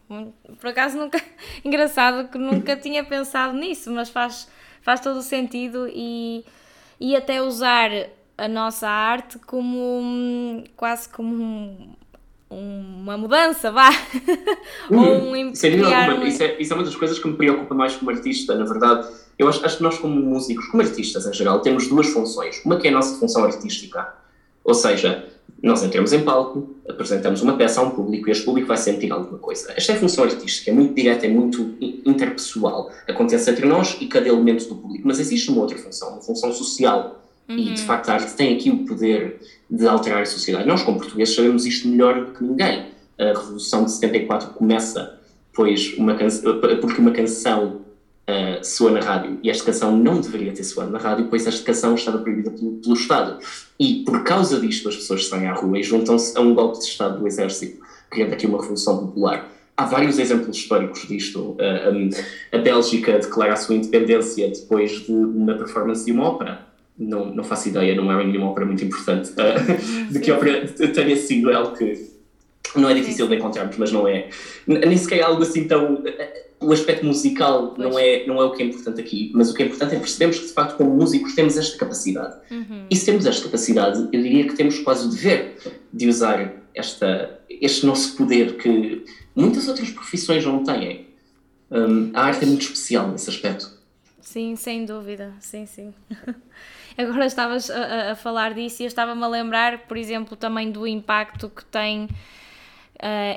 [0.60, 1.22] Por acaso nunca.
[1.64, 4.48] Engraçado que nunca tinha pensado nisso, mas faz,
[4.82, 6.44] faz todo o sentido e,
[7.00, 7.92] e até usar
[8.38, 11.96] a nossa arte como quase como
[12.50, 13.90] um, uma mudança, vá.
[14.90, 16.28] Hum, Ou um sem alguma.
[16.28, 19.08] Isso, é, isso é uma das coisas que me preocupa mais como artista, na verdade.
[19.38, 22.62] Eu acho, acho que nós, como músicos, como artistas em geral, temos duas funções.
[22.64, 24.14] Uma que é a nossa função artística,
[24.64, 25.28] ou seja,
[25.62, 29.12] nós entramos em palco, apresentamos uma peça a um público e este público vai sentir
[29.12, 29.74] alguma coisa.
[29.76, 32.92] Esta é a função artística, é muito direta, é muito interpessoal.
[33.08, 35.08] Acontece entre nós e cada elemento do público.
[35.08, 37.23] Mas existe uma outra função, uma função social.
[37.50, 37.58] Uhum.
[37.58, 37.88] E, de uhum.
[37.88, 40.68] facto, a arte tem aqui o poder de alterar a sociedade.
[40.68, 42.88] Nós, como portugueses, sabemos isto melhor do que ninguém.
[43.20, 45.20] A Revolução de 74 começa
[45.54, 46.16] pois uma
[46.82, 47.82] porque uma canção
[48.28, 51.64] uh, soa na rádio e esta canção não deveria ter soado na rádio, pois esta
[51.64, 53.40] canção estava proibida pelo, pelo Estado.
[53.80, 56.86] E por causa disto as pessoas saem à rua e juntam-se a um golpe de
[56.86, 59.50] Estado do Exército, criando aqui uma revolução popular.
[59.76, 61.56] Há vários exemplos históricos disto.
[61.60, 62.10] Uh, um,
[62.52, 66.73] a Bélgica declara a sua independência depois de uma performance de uma ópera.
[66.98, 69.32] Não, não faço ideia, não é nenhuma ópera muito importante.
[69.32, 72.14] Uh, de que ópera tenha sido ela que
[72.76, 74.30] não é difícil de encontrarmos, mas não é.
[74.68, 76.04] Nem sequer é algo assim tão
[76.64, 79.64] o aspecto musical não é, não é o que é importante aqui, mas o que
[79.64, 82.36] é importante é percebermos que, de facto, como músicos, temos esta capacidade.
[82.50, 82.86] Uhum.
[82.90, 85.58] E se temos esta capacidade, eu diria que temos quase o dever
[85.92, 89.04] de usar esta, este nosso poder que
[89.36, 91.08] muitas outras profissões não têm.
[91.70, 93.72] Um, a arte é muito especial nesse aspecto.
[94.22, 95.94] Sim, sem dúvida, sim, sim.
[96.98, 100.86] Agora estavas a, a falar disso e eu estava-me a lembrar, por exemplo, também do
[100.86, 102.10] impacto que tem uh,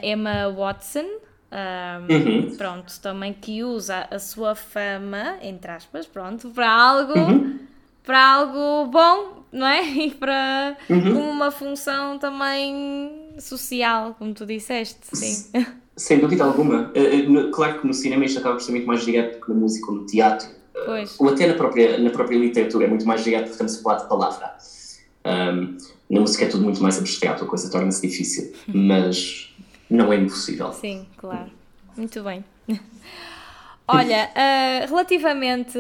[0.02, 1.06] Emma Watson,
[1.56, 2.56] um, uhum.
[2.56, 7.58] Pronto, também que usa a sua fama, entre aspas, pronto, para algo, uhum.
[8.04, 9.82] para algo bom, não é?
[9.96, 11.30] E para uhum.
[11.30, 15.64] uma função também social, como tu disseste, sim.
[15.96, 16.90] Sem dúvida alguma.
[16.94, 19.58] Eh, eh, claro que no cinema isto acaba por ser muito mais direto que na
[19.58, 20.48] música ou no teatro.
[20.84, 21.18] Pois.
[21.18, 23.96] Ou até na própria, na própria literatura, é muito mais direto porque estamos a falar
[23.96, 24.56] de palavra.
[25.24, 25.76] Um,
[26.08, 28.52] na música é tudo muito mais abstrato, a coisa torna-se difícil.
[28.66, 29.54] Mas
[29.88, 30.72] não é impossível.
[30.72, 31.50] Sim, claro.
[31.96, 32.44] Muito bem.
[33.88, 35.78] Olha, uh, relativamente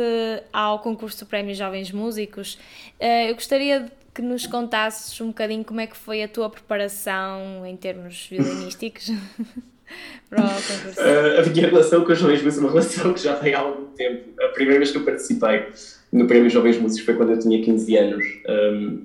[0.52, 2.56] ao concurso do Prémio Jovens Músicos,
[3.00, 7.66] uh, eu gostaria que nos contasses um bocadinho como é que foi a tua preparação
[7.66, 9.10] em termos violinísticos.
[10.32, 13.60] Uh, a minha relação com os Jovens Músicos é uma relação que já tem há
[13.60, 14.30] algum tempo.
[14.40, 15.66] A primeira vez que eu participei
[16.12, 18.24] no Prémio Jovens Músicos foi quando eu tinha 15 anos.
[18.48, 19.02] Um,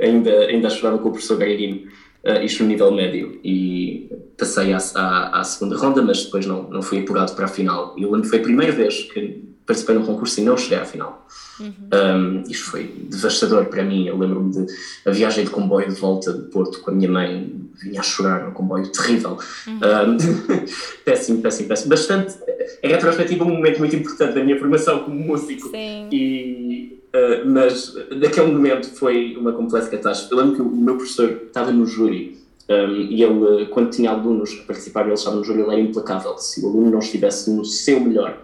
[0.00, 1.86] ainda, ainda estudava com o professor Gairino
[2.24, 6.68] uh, isto no nível médio, e passei à, à, à, segunda ronda, mas depois não,
[6.70, 7.94] não fui apurado para a final.
[7.96, 10.84] E lembro que foi a primeira vez que participei num concurso e não cheguei à
[10.84, 11.26] final.
[11.60, 11.72] Uhum.
[11.92, 14.06] Um, isto foi devastador para mim.
[14.06, 14.66] Eu lembro-me de
[15.06, 18.44] a viagem de comboio de volta de Porto com a minha mãe, vinha a chorar
[18.44, 19.38] no comboio, terrível.
[19.66, 19.74] Uhum.
[19.76, 20.16] Um,
[21.04, 21.90] péssimo, péssimo, péssimo.
[21.90, 22.34] Bastante.
[22.82, 25.68] Em retrospectiva, um momento muito importante da minha formação como músico.
[25.68, 26.08] Sim.
[26.12, 30.32] E, uh, mas naquele momento foi uma completa catástrofe.
[30.32, 32.42] Eu lembro que o meu professor estava no júri.
[32.68, 36.38] Um, e ele, quando tinha alunos a participar, ele estava no júri, ele era implacável.
[36.38, 38.38] Se o aluno não estivesse no seu melhor,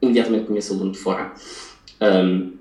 [0.00, 1.32] imediatamente punha esse aluno de fora.
[2.00, 2.59] Um,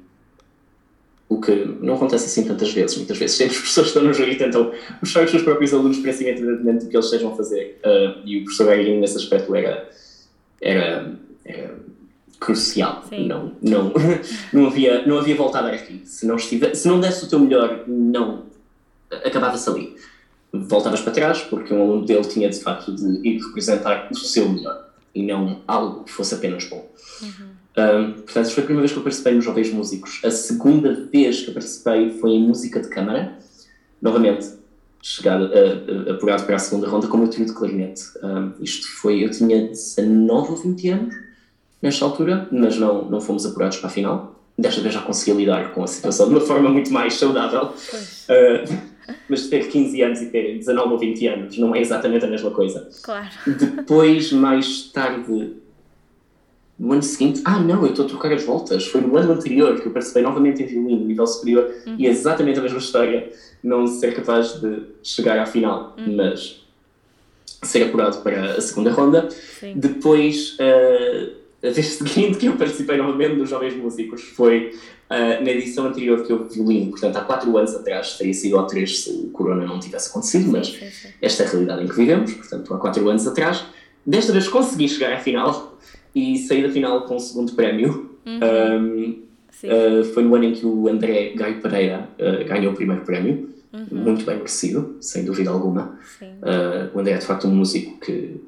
[1.29, 2.97] o que não acontece assim tantas vezes.
[2.97, 5.99] Muitas vezes sempre as pessoas estão no jogo e tentam mostrar os seus próprios alunos
[5.99, 7.79] para si, independentemente do que eles estejam a fazer.
[7.85, 9.87] Uh, e o professor Gairinho, nesse aspecto, era,
[10.59, 11.13] era,
[11.45, 11.75] era
[12.39, 13.05] crucial.
[13.11, 13.93] Não, não,
[14.51, 16.01] não, havia, não havia volta a dar aqui.
[16.03, 18.45] Se não, estive, se não desse o teu melhor, não.
[19.11, 19.95] Acabava-se ali.
[20.51, 24.49] Voltavas para trás, porque um aluno dele tinha de facto de ir representar o seu
[24.49, 26.89] melhor e não algo que fosse apenas bom.
[27.21, 27.58] Uhum.
[27.79, 30.19] Um, portanto, foi a primeira vez que eu participei nos Jovens Músicos.
[30.23, 33.37] A segunda vez que eu participei foi em música de câmara.
[34.01, 34.47] Novamente,
[35.01, 38.03] chegado, uh, apurado para a segunda ronda como eu trio de clarinete.
[38.21, 41.15] Um, isto foi, eu tinha 19 ou 20 anos
[41.81, 44.35] nesta altura, mas não, não fomos apurados para a final.
[44.57, 47.67] Desta vez já consegui lidar com a situação de uma forma muito mais saudável.
[47.67, 48.89] Uh,
[49.27, 52.51] mas ter 15 anos e ter 19 ou 20 anos não é exatamente a mesma
[52.51, 52.89] coisa.
[53.01, 53.29] Claro.
[53.47, 55.55] Depois, mais tarde,
[56.79, 58.87] no ano seguinte, ah não, eu estou a trocar as voltas.
[58.87, 61.95] Foi no ano anterior que eu participei novamente em violino, nível superior, uhum.
[61.99, 63.29] e é exatamente a mesma história.
[63.61, 66.15] Não ser capaz de chegar à final, uhum.
[66.15, 66.65] mas
[67.61, 69.27] ser apurado para a segunda ronda.
[69.59, 69.73] Sim.
[69.75, 74.73] Depois, uh, a vez seguinte que eu participei novamente dos Jovens Músicos foi
[75.09, 78.63] uh, na edição anterior que eu violino, portanto há quatro anos atrás, teria sido há
[78.63, 81.09] três se o corona não tivesse acontecido, mas sim, sim.
[81.21, 83.65] esta é a realidade em que vivemos, portanto há quatro anos atrás.
[84.05, 85.68] Desta vez consegui chegar à final
[86.19, 88.17] e saí da final com o segundo prémio.
[88.25, 88.39] Uhum.
[88.41, 89.23] Um,
[89.63, 93.49] uh, foi no ano em que o André Gaio Pereira uh, ganhou o primeiro prémio,
[93.71, 93.85] uhum.
[93.91, 95.97] muito bem merecido, sem dúvida alguma.
[96.21, 98.41] Uh, o André é de facto um músico que,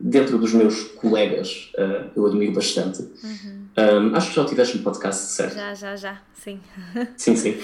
[0.00, 1.72] dentro dos meus colegas,
[2.16, 3.02] eu admiro bastante.
[3.02, 3.58] Uhum.
[3.78, 5.54] Um, acho que já o tiveste no podcast, certo?
[5.54, 6.58] Já, já, já, sim.
[7.16, 7.56] sim, sim.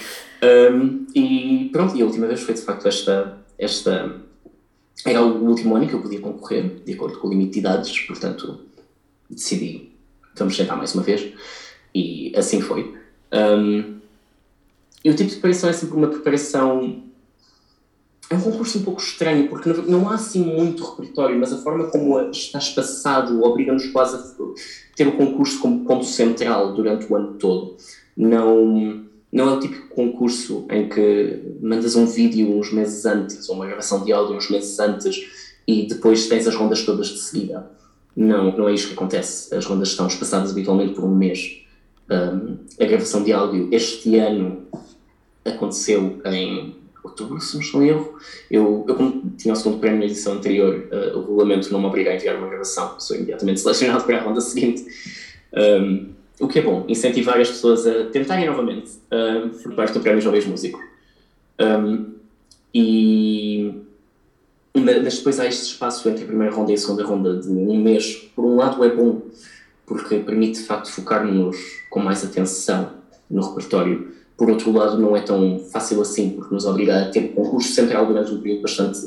[0.43, 4.21] Um, e pronto, e a última vez foi de facto esta, esta.
[5.05, 7.99] Era o último ano que eu podia concorrer, de acordo com o limite de idades,
[8.07, 8.61] portanto
[9.29, 9.93] decidi,
[10.37, 11.33] vamos tentar mais uma vez,
[11.95, 12.95] e assim foi.
[13.33, 13.95] Um,
[15.05, 17.03] e o tipo de preparação é sempre uma preparação.
[18.31, 21.89] É um concurso um pouco estranho, porque não, há assim muito repertório, mas a forma
[21.89, 27.35] como está espaçado obriga-nos quase a ter o concurso como ponto central durante o ano
[27.35, 27.77] todo.
[28.17, 33.57] Não, não é o típico concurso em que mandas um vídeo uns meses antes, ou
[33.57, 37.71] uma gravação de áudio uns meses antes, e depois tens as rondas todas de seguida.
[38.17, 39.55] Não, não é isto que acontece.
[39.55, 41.63] As rondas estão espaçadas habitualmente por um mês.
[42.11, 44.63] Um, a gravação de áudio este ano
[45.45, 48.19] aconteceu em outubro, se não estou erro.
[48.51, 51.87] Eu, eu como tinha o segundo prémio na edição anterior, uh, o regulamento não me
[51.87, 54.85] obriga a enviar uma gravação, sou imediatamente selecionado para a ronda seguinte.
[55.53, 60.01] Um, o que é bom, incentivar as pessoas a tentarem novamente uh, por parte do
[60.01, 60.81] Prémio Jovens Músico.
[61.61, 62.15] Um,
[62.75, 63.84] e
[64.77, 67.81] mas depois há este espaço entre a primeira ronda e a segunda ronda de um
[67.81, 68.29] mês.
[68.35, 69.23] Por um lado é bom,
[69.87, 71.57] porque permite de facto focar-nos
[71.91, 72.91] com mais atenção
[73.31, 74.13] no repertório.
[74.37, 77.73] Por outro lado, não é tão fácil assim, porque nos obriga a ter um concurso
[77.73, 79.01] central durante um período bastante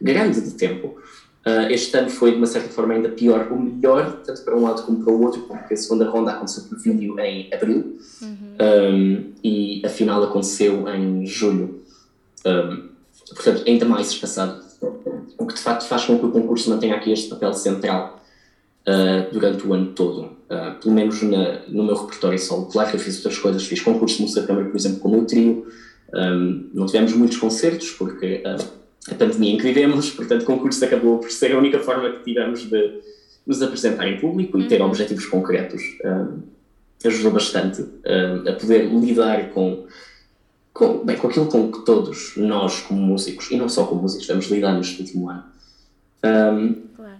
[0.00, 0.98] grande de tempo.
[1.44, 4.62] Uh, este ano foi, de uma certa forma, ainda pior, o melhor, tanto para um
[4.62, 8.56] lado como para o outro, porque a segunda ronda aconteceu por vídeo em abril uhum.
[8.60, 11.82] um, e a final aconteceu em julho.
[12.46, 12.88] Um,
[13.34, 14.61] portanto, ainda mais espaçado
[15.38, 18.22] o que de facto faz com que o concurso mantenha aqui este papel central
[18.86, 20.36] uh, durante o ano todo.
[20.50, 22.66] Uh, pelo menos na, no meu repertório solo.
[22.66, 25.12] Claro que eu fiz outras coisas, fiz concurso de música câmara, por exemplo, com o
[25.12, 25.66] meu trio.
[26.14, 31.18] Um, não tivemos muitos concertos, porque a pandemia em que vivemos, portanto, o concurso acabou
[31.18, 33.00] por ser a única forma que tivemos de
[33.46, 34.88] nos apresentar em público e ter uhum.
[34.88, 35.82] objetivos concretos.
[36.04, 36.42] Um,
[37.04, 37.84] ajudou bastante
[38.48, 39.86] a poder lidar com
[40.72, 44.26] com, bem, com aquilo com que todos nós, como músicos, e não só como músicos,
[44.26, 45.44] vamos lidar neste último ano.
[46.24, 47.16] Um, claro.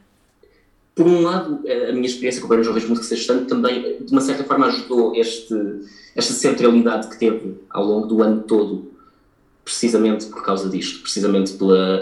[0.95, 4.11] Por um lado, a minha experiência com o Prémio Jovens Músicos este ano também, de
[4.13, 5.55] uma certa forma, ajudou este,
[6.17, 8.91] esta centralidade que teve ao longo do ano todo,
[9.65, 11.99] precisamente por causa disto, precisamente pela,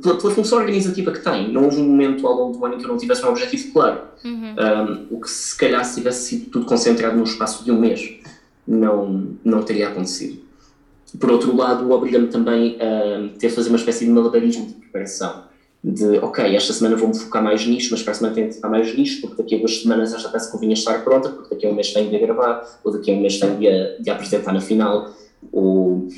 [0.00, 1.52] pela, pela, função organizativa que tem.
[1.52, 3.72] Não houve um momento ao longo do ano em que eu não tivesse um objetivo
[3.72, 4.00] claro.
[4.24, 4.54] Uhum.
[4.54, 8.18] Um, o que se calhar se tivesse sido tudo concentrado num espaço de um mês,
[8.66, 10.47] não, não teria acontecido
[11.16, 15.44] por outro lado, obriga-me também a ter de fazer uma espécie de malabarismo de preparação.
[15.82, 18.70] De, ok, esta semana vou-me focar mais nisto, mas para a semana tenho de focar
[18.70, 21.70] mais nisto, porque daqui a duas semanas esta peça convinha estar pronta, porque daqui a
[21.70, 24.10] um mês tenho de a gravar, ou daqui a um mês tenho de a, de
[24.10, 25.14] a apresentar na final.
[25.52, 26.08] Ou...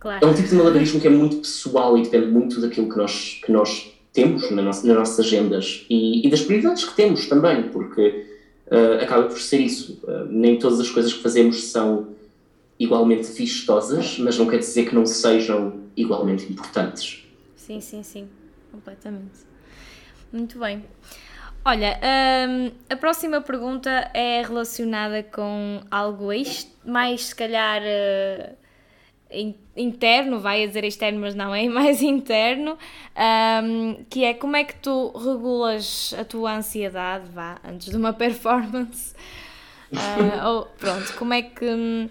[0.00, 0.24] Claro.
[0.24, 3.40] É um tipo de malabarismo que é muito pessoal e depende muito daquilo que nós,
[3.44, 7.64] que nós temos na nossa, nas nossas agendas e, e das prioridades que temos também,
[7.64, 8.24] porque
[8.66, 10.00] uh, acaba por ser isso.
[10.04, 12.17] Uh, nem todas as coisas que fazemos são
[12.78, 17.26] igualmente vistosas, mas não quer dizer que não sejam igualmente importantes.
[17.56, 18.28] Sim, sim, sim,
[18.70, 19.46] completamente.
[20.32, 20.84] Muito bem.
[21.64, 22.00] Olha,
[22.48, 26.28] hum, a próxima pergunta é relacionada com algo
[26.84, 28.56] mais, se calhar, uh,
[29.76, 32.78] interno, vai a dizer externo, mas não é, mais interno,
[33.62, 38.12] um, que é como é que tu regulas a tua ansiedade, vá, antes de uma
[38.14, 39.14] performance,
[39.92, 42.08] uh, ou pronto, como é que hum,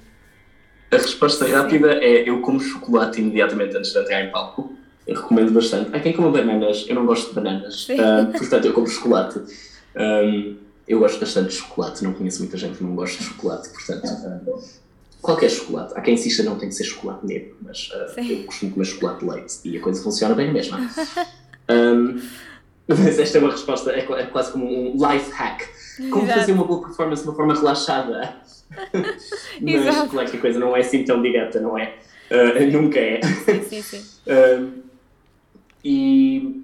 [0.91, 4.73] a resposta rápida é eu como chocolate imediatamente antes de entrar em palco.
[5.05, 5.95] Eu recomendo bastante.
[5.95, 9.39] Há quem coma bananas, eu não gosto de bananas, uh, portanto eu como chocolate.
[9.95, 10.55] Um,
[10.87, 14.05] eu gosto bastante de chocolate, não conheço muita gente que não gosta de chocolate, portanto.
[14.05, 14.87] Uh,
[15.21, 15.93] qualquer chocolate.
[15.95, 19.19] Há quem insista não tem que ser chocolate negro, mas uh, eu costumo comer chocolate
[19.19, 20.77] de leite e a coisa funciona bem mesmo.
[21.69, 22.21] um,
[22.87, 25.63] mas esta é uma resposta, é, é quase como um life hack.
[26.09, 26.39] Como Exato.
[26.39, 28.35] fazer uma boa performance de uma forma relaxada
[29.61, 31.93] Mas claro que a coisa não é assim tão direta, não é?
[32.29, 33.21] Uh, nunca é.
[33.21, 34.03] Sim, sim, sim.
[34.27, 34.83] Uh,
[35.83, 36.63] e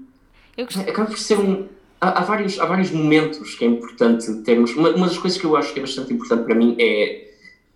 [0.58, 1.68] eu acaba por ser um.
[2.00, 4.76] há, há, vários, há vários momentos que é importante termos.
[4.76, 7.32] Uma, uma das coisas que eu acho que é bastante importante para mim é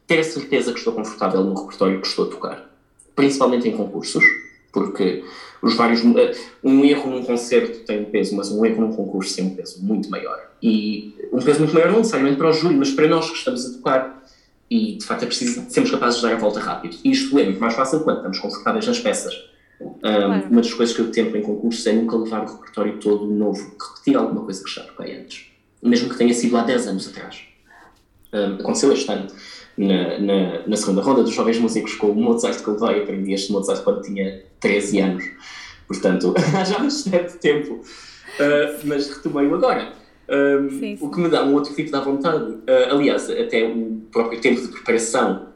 [0.05, 2.69] ter a certeza que estou confortável no repertório que estou a tocar,
[3.15, 4.23] principalmente em concursos,
[4.71, 5.23] porque
[5.61, 6.01] os vários.
[6.03, 9.55] Eh, um erro num concerto tem um peso, mas um erro num concurso tem um
[9.55, 10.51] peso muito maior.
[10.61, 13.65] E um peso muito maior não necessariamente para o júri, mas para nós que estamos
[13.65, 14.23] a tocar.
[14.69, 16.97] E de facto é preciso sermos capazes de dar a volta rápido.
[17.03, 19.33] E isto é muito mais fácil quando estamos confortáveis nas peças.
[19.79, 23.27] Um, Uma das coisas que eu tento em concursos é nunca levar o repertório todo
[23.27, 25.45] novo, repetir alguma coisa que já toquei antes,
[25.81, 27.41] mesmo que tenha sido há 10 anos atrás.
[28.33, 29.27] Um, aconteceu este ano,
[29.77, 33.33] na, na, na, segunda ronda dos Jovens Músicos, com o Mozart que eu levei, aprendi
[33.33, 35.23] este Mozart quando tinha 13 anos,
[35.87, 36.33] portanto,
[36.65, 39.93] já bastante tempo, uh, mas retomei-o agora.
[40.29, 40.97] Um, sim, sim.
[40.99, 42.43] O que me dá um outro tipo de vontade.
[42.43, 45.47] Uh, aliás, até o próprio tempo de preparação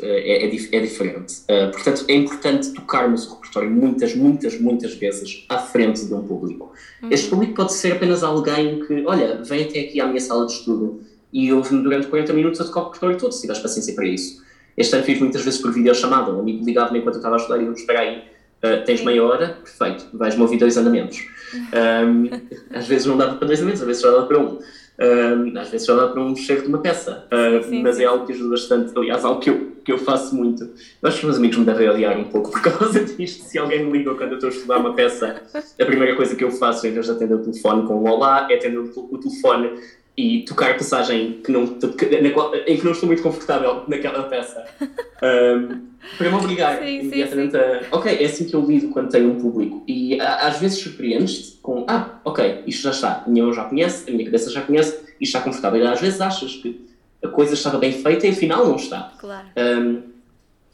[0.00, 1.34] é, é, é diferente.
[1.42, 6.22] Uh, portanto, é importante tocarmos o repertório muitas, muitas, muitas vezes à frente de um
[6.22, 6.72] público.
[7.02, 7.08] Uhum.
[7.10, 10.52] Este público pode ser apenas alguém que, olha, vem até aqui à minha sala de
[10.52, 11.00] estudo
[11.36, 14.42] e ouve-me durante 40 minutos a tocar o repertório todo, se tiveres paciência para isso.
[14.74, 17.60] Este ano fiz muitas vezes por videochamada, um amigo ligava-me enquanto eu estava a estudar
[17.60, 18.18] e eu, espera aí,
[18.64, 19.58] uh, tens meia hora?
[19.62, 21.26] Perfeito, vais-me ouvir dois andamentos.
[21.54, 22.30] Um,
[22.74, 24.46] às vezes não dava para dois andamentos, às vezes só dava para um.
[24.46, 28.04] Uh, às vezes só dá para um cheiro de uma peça, uh, sim, mas sim.
[28.04, 28.98] é algo que ajuda bastante.
[28.98, 30.64] Aliás, algo que eu, que eu faço muito.
[30.64, 33.44] Eu acho que os meus amigos me devem odiar um pouco por causa disto.
[33.44, 36.44] Se alguém me liga quando eu estou a estudar uma peça, a primeira coisa que
[36.44, 39.78] eu faço, em vez de atender o telefone com um olá, é atender o telefone
[40.16, 44.22] e tocar a passagem que não, na qual, em que não estou muito confortável naquela
[44.24, 44.64] peça.
[45.16, 45.86] Um,
[46.18, 47.86] para me obrigar sim, imediatamente sim, sim.
[47.90, 47.96] a.
[47.96, 49.82] Ok, é assim que eu lido quando tenho um público.
[49.88, 51.86] E às vezes surpreendes-te com.
[51.88, 53.22] Ah, ok, isto já está.
[53.26, 55.82] A minha eu já conhece, a minha cabeça já conhece, isto está confortável.
[55.82, 56.86] E às vezes achas que
[57.24, 59.14] a coisa estava bem feita e afinal não está.
[59.18, 59.46] Claro.
[59.56, 60.02] Um,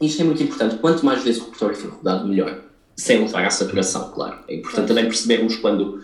[0.01, 0.75] isto é muito importante.
[0.75, 2.59] Quanto mais vezes o repertório for rodado, melhor.
[2.95, 4.39] Sem levar à saturação, claro.
[4.47, 6.03] É importante também percebermos quando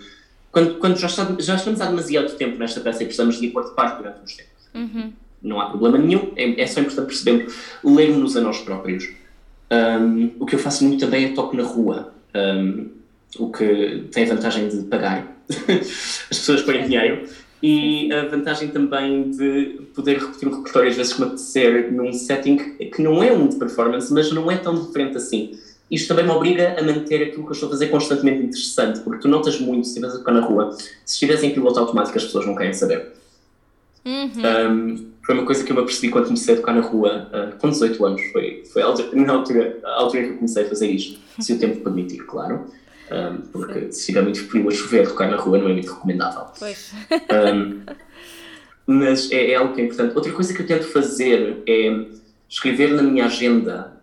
[0.59, 3.69] quando, quando já, está, já, estamos há demasiado tempo nesta peça e precisamos de acordo
[3.69, 4.69] de parte durante uns tempos.
[4.75, 5.13] Uhum.
[5.41, 7.47] Não há problema nenhum, é, é só importante perceber,
[7.83, 9.09] lermos a nós próprios.
[9.71, 12.87] Um, o que eu faço muito também é toque na rua, um,
[13.37, 17.25] o que tem a vantagem de pagar as pessoas põem dinheiro
[17.61, 22.11] e a vantagem também de poder repetir um repertório às vezes que me apetecer num
[22.11, 25.51] setting que não é um de performance, mas não é tão diferente assim
[25.89, 29.21] isto também me obriga a manter aquilo que eu estou a fazer constantemente interessante, porque
[29.21, 32.25] tu notas muito, se estiveres a tocar na rua, se estiveres em piloto automático, as
[32.25, 33.13] pessoas não querem saber.
[34.05, 34.31] Uhum.
[34.71, 37.57] Um, foi uma coisa que eu me apercebi quando comecei a tocar na rua, uh,
[37.57, 38.21] com 18 anos.
[38.31, 41.53] Foi, foi a altura, na altura, a altura que eu comecei a fazer isto, se
[41.53, 42.65] o tempo permitir, claro.
[43.11, 46.45] Um, porque se estiver muito frio a chover, tocar na rua não é muito recomendável.
[46.57, 46.93] Pois.
[47.11, 47.81] Um,
[48.85, 50.15] mas é, é algo que é importante.
[50.15, 52.05] Outra coisa que eu tento fazer é
[52.47, 53.98] escrever na minha agenda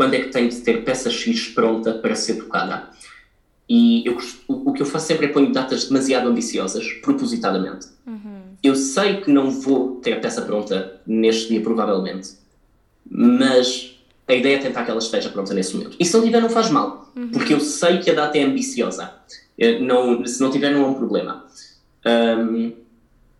[0.00, 2.88] quando é que tenho de ter peça X pronta para ser tocada.
[3.68, 4.16] E eu,
[4.48, 7.86] o, que eu faço sempre é pôr datas demasiado ambiciosas, propositadamente.
[8.06, 8.40] Uhum.
[8.62, 12.30] Eu sei que não vou ter a peça pronta neste dia, provavelmente,
[13.10, 13.94] mas
[14.26, 15.98] a ideia é tentar que ela esteja pronta nesse momento.
[16.00, 17.28] E se não tiver, não faz mal, uhum.
[17.28, 19.12] porque eu sei que a data é ambiciosa.
[19.82, 21.44] Não, se não tiver, não é um problema.
[22.06, 22.72] Um,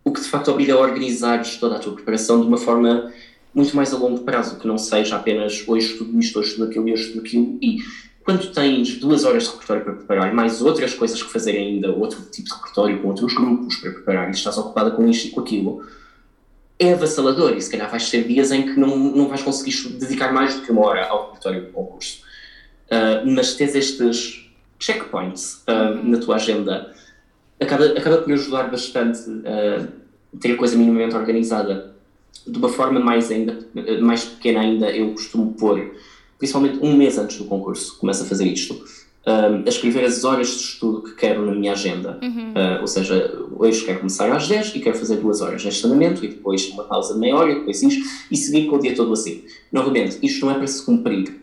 [0.03, 3.11] o que de facto obriga a organizar toda a tua preparação de uma forma
[3.53, 6.91] muito mais a longo prazo, que não seja apenas hoje estudo isto, hoje estudo aquilo
[6.91, 7.57] hoje estudo aquilo.
[7.61, 7.77] E
[8.23, 11.91] quando tens duas horas de repertório para preparar e mais outras coisas que fazer ainda,
[11.91, 15.31] outro tipo de repertório com outros grupos para preparar e estás ocupada com isto e
[15.31, 15.85] com aquilo,
[16.79, 20.33] é avassalador e se calhar vais ter dias em que não, não vais conseguir dedicar
[20.33, 22.21] mais do que uma hora ao repertório do concurso.
[22.87, 26.93] Uh, mas tens estes checkpoints uh, na tua agenda,
[27.59, 29.87] acaba, acaba por ajudar bastante a uh,
[30.39, 31.91] ter a coisa minimamente organizada
[32.45, 33.59] de uma forma mais, ainda,
[34.01, 35.91] mais pequena ainda, eu costumo pôr,
[36.37, 38.83] principalmente um mês antes do concurso, começo a fazer isto,
[39.25, 42.17] um, a escrever as horas de estudo que quero na minha agenda.
[42.21, 42.51] Uhum.
[42.51, 46.25] Uh, ou seja, hoje quero começar às 10 e quero fazer duas horas neste andamento
[46.25, 48.95] e depois uma pausa de meia hora e depois isto e seguir com o dia
[48.95, 49.43] todo assim.
[49.71, 51.40] Novamente, isto não é para se cumprir,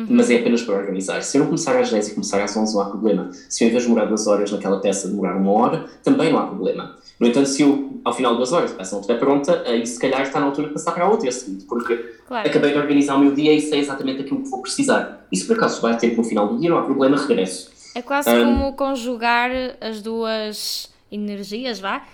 [0.00, 0.06] uhum.
[0.10, 1.22] mas é apenas para organizar.
[1.22, 3.30] Se eu não começar às 10 e começar às 11 não há problema.
[3.48, 6.38] Se eu em vez de demorar duas horas naquela peça demorar uma hora, também não
[6.38, 6.96] há problema.
[7.18, 9.86] No entanto, se eu, ao final de duas horas, a peça não estiver pronta, aí
[9.86, 11.96] se calhar está na altura de passar para a outra seguinte, porque
[12.28, 12.48] claro.
[12.48, 15.26] acabei de organizar o meu dia e sei exatamente aquilo que vou precisar.
[15.32, 17.70] E se por acaso vai ter no final do dia, não há problema, regresso.
[17.94, 22.04] É quase um, como conjugar as duas energias, vá?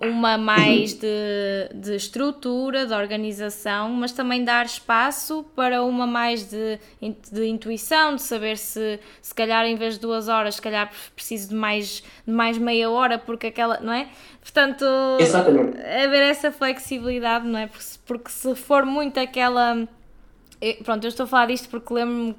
[0.00, 1.06] Uma mais de,
[1.74, 6.78] de estrutura, de organização, mas também dar espaço para uma mais de,
[7.30, 11.50] de intuição, de saber se se calhar em vez de duas horas, se calhar preciso
[11.50, 14.08] de mais, de mais meia hora, porque aquela, não é?
[14.40, 14.84] Portanto,
[15.20, 15.78] Exatamente.
[15.78, 17.66] haver essa flexibilidade, não é?
[17.66, 19.88] Porque, porque se for muito aquela
[20.84, 22.34] pronto, eu estou a falar disto porque lembro-me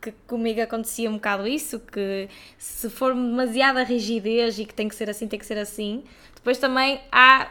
[0.00, 4.88] que, que, comigo acontecia um bocado isso, que se for demasiada rigidez e que tem
[4.88, 6.02] que ser assim, tem que ser assim,
[6.34, 7.48] depois também há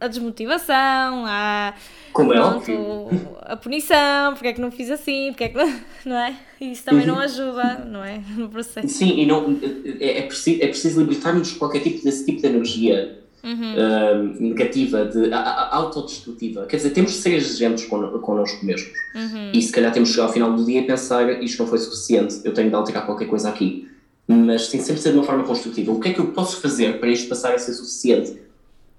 [0.00, 1.74] a desmotivação, há
[2.12, 3.10] Como é pronto,
[3.40, 6.36] a punição, porque é que não fiz assim, porque é que não, não é?
[6.60, 7.14] Isso também uhum.
[7.14, 8.20] não ajuda, não é?
[8.36, 8.88] No processo.
[8.88, 9.58] Sim, e não,
[9.98, 13.74] é, é preciso, é preciso libertar-nos de qualquer tipo desse tipo de energia uhum.
[13.74, 16.66] uh, negativa, de, a, a, autodestrutiva.
[16.66, 18.90] Quer dizer, temos de ser exigentes con, connosco mesmos.
[19.14, 19.50] Uhum.
[19.52, 21.78] E se calhar temos de chegar ao final do dia e pensar isto não foi
[21.78, 23.88] suficiente, eu tenho de alterar qualquer coisa aqui.
[24.26, 25.92] Mas tem sempre de ser de uma forma construtiva.
[25.92, 28.38] O que é que eu posso fazer para isto passar a ser suficiente?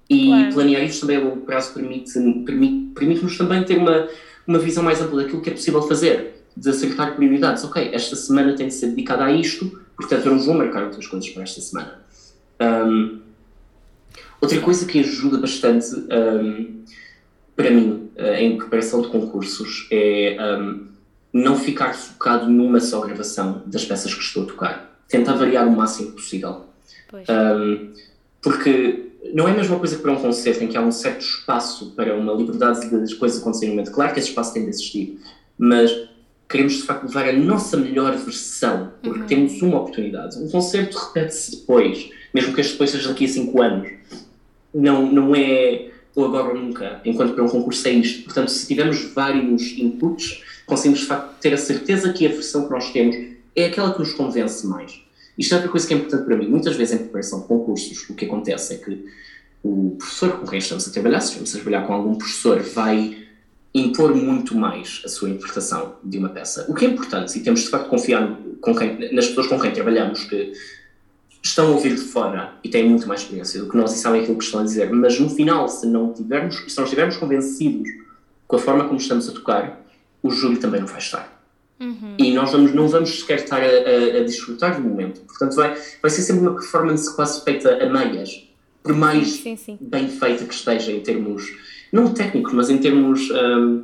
[0.08, 0.54] E claro.
[0.54, 4.08] planear isto também a longo prazo permite-nos permite, permite também ter uma,
[4.46, 7.64] uma visão mais ampla daquilo que é possível fazer, de acertar prioridades.
[7.64, 11.08] Ok, esta semana tem de ser dedicada a isto, portanto eu não vou marcar outras
[11.08, 12.00] coisas para esta semana.
[12.62, 13.25] Um,
[14.42, 16.84] outra coisa que ajuda bastante um,
[17.56, 20.88] para mim uh, em preparação de concursos é um,
[21.34, 25.00] não ficar focado numa só gravação das peças que estou a tocar.
[25.08, 26.66] Tentar variar o máximo possível.
[28.42, 31.22] porque não é a mesma coisa que para um concerto em que há um certo
[31.22, 33.94] espaço para uma liberdade de as coisas acontecerem no momento.
[33.94, 35.20] Claro que esse espaço tem de existir,
[35.58, 35.92] mas
[36.48, 39.26] queremos de facto levar a nossa melhor versão, porque uhum.
[39.26, 40.38] temos uma oportunidade.
[40.38, 43.90] Um concerto repete-se depois, mesmo que este depois seja daqui a 5 anos.
[44.76, 48.24] Não, não é ou agora ou nunca, enquanto para um concurso é isto.
[48.24, 52.72] Portanto, se tivermos vários inputs, conseguimos de facto ter a certeza que a versão que
[52.72, 53.16] nós temos
[53.56, 55.02] é aquela que nos convence mais.
[55.38, 56.48] Isto é outra coisa que é importante para mim.
[56.48, 59.06] Muitas vezes, em preparação de concursos, o que acontece é que
[59.62, 63.26] o professor com quem estamos a trabalhar, se estamos a trabalhar com algum professor, vai
[63.74, 66.66] impor muito mais a sua interpretação de uma peça.
[66.70, 69.72] O que é importante, e temos de facto confiar com quem, nas pessoas com quem
[69.72, 70.54] trabalhamos, que
[71.46, 74.22] estão a ouvir de fora e têm muito mais experiência do que nós e sabem
[74.22, 77.88] aquilo que estão a dizer, mas no final, se não, tivermos, se não estivermos convencidos
[78.48, 79.86] com a forma como estamos a tocar,
[80.24, 81.36] o júri também não vai estar.
[81.80, 82.16] Uhum.
[82.18, 85.22] E nós vamos, não vamos sequer estar a, a, a, desfrutar do momento.
[85.22, 88.50] Portanto, vai, vai ser sempre uma performance quase feita a meias,
[88.82, 89.78] por mais sim, sim.
[89.80, 91.44] bem feita que esteja em termos,
[91.92, 93.84] não técnicos, mas em termos, um,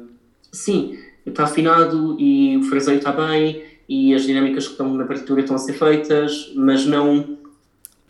[0.51, 5.41] sim, está afinado e o fraseio está bem e as dinâmicas que estão na partitura
[5.41, 7.37] estão a ser feitas, mas não.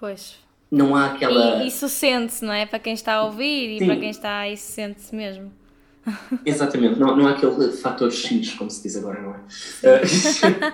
[0.01, 0.35] Pois.
[0.71, 1.63] Não há aquela.
[1.63, 2.65] E isso sente-se, não é?
[2.65, 3.85] Para quem está a ouvir e sim.
[3.85, 5.53] para quem está, isso sente-se mesmo.
[6.43, 9.39] Exatamente, não, não há aquele fator X, como se diz agora, não é?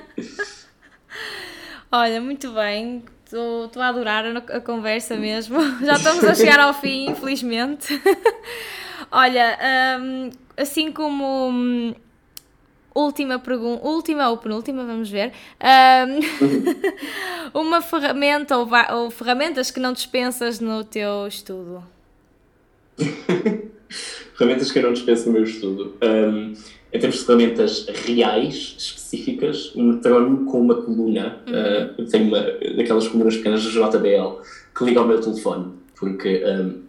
[1.91, 5.59] Olha, muito bem, estou a adorar a, conversa mesmo.
[5.83, 8.01] Já estamos a chegar ao fim, infelizmente.
[9.11, 9.57] Olha,
[9.99, 11.93] um, assim como hum,
[12.99, 15.31] última pergunta, última ou penúltima, vamos ver.
[17.53, 21.83] Um, uma ferramenta ou, ou ferramentas que não dispensas no teu estudo?
[24.35, 25.95] ferramentas que eu não dispenso no meu estudo.
[26.03, 26.53] Um,
[26.91, 31.53] em termos de ferramentas reais, específicas, um metrónomo com uma coluna, uhum.
[31.53, 32.41] uh, eu tenho uma
[32.75, 34.41] daquelas colunas pequenas da JBL
[34.75, 36.86] que liga ao meu telefone, porque um,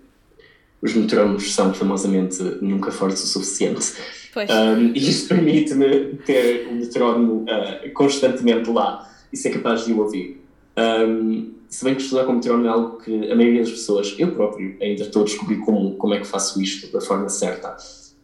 [0.80, 3.94] os metrónomos são famosamente nunca fortes o suficiente.
[4.36, 10.00] Um, e isto permite-me ter o metrónomo uh, constantemente lá e ser capaz de o
[10.00, 10.40] ouvir.
[10.76, 14.30] Um, se bem que estudar com metrónomo é algo que a maioria das pessoas, eu
[14.32, 17.76] próprio, ainda estou a descobrir como, como é que faço isto da forma certa.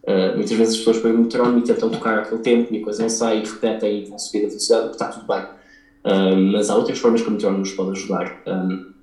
[0.05, 2.85] Uh, muitas vezes as pessoas pegam o metrónomo e tentam tocar aquele tempo e a
[2.85, 5.43] coisa não sai, e repetem e vão subir a velocidade, está tudo bem.
[6.05, 8.43] Uh, mas há outras formas que o metrónomo nos pode ajudar.
[8.47, 8.94] Um,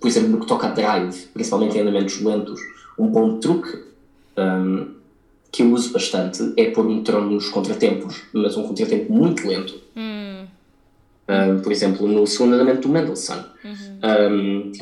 [0.00, 2.60] por exemplo, no que toca a drive, principalmente em andamentos lentos,
[2.98, 3.84] um bom truque
[4.36, 4.94] um,
[5.50, 9.74] que eu uso bastante é pôr o metrónomo nos contratempos, mas um contratempo muito lento.
[9.96, 10.46] Hum
[11.28, 13.44] um, por exemplo, no segundo andamento do Mendelssohn.
[13.64, 14.00] Uhum.
[14.04, 14.72] Um,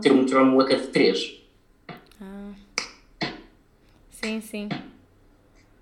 [0.00, 1.40] ter um metrónomo a cada três.
[2.20, 2.50] Ah.
[4.10, 4.68] Sim, sim.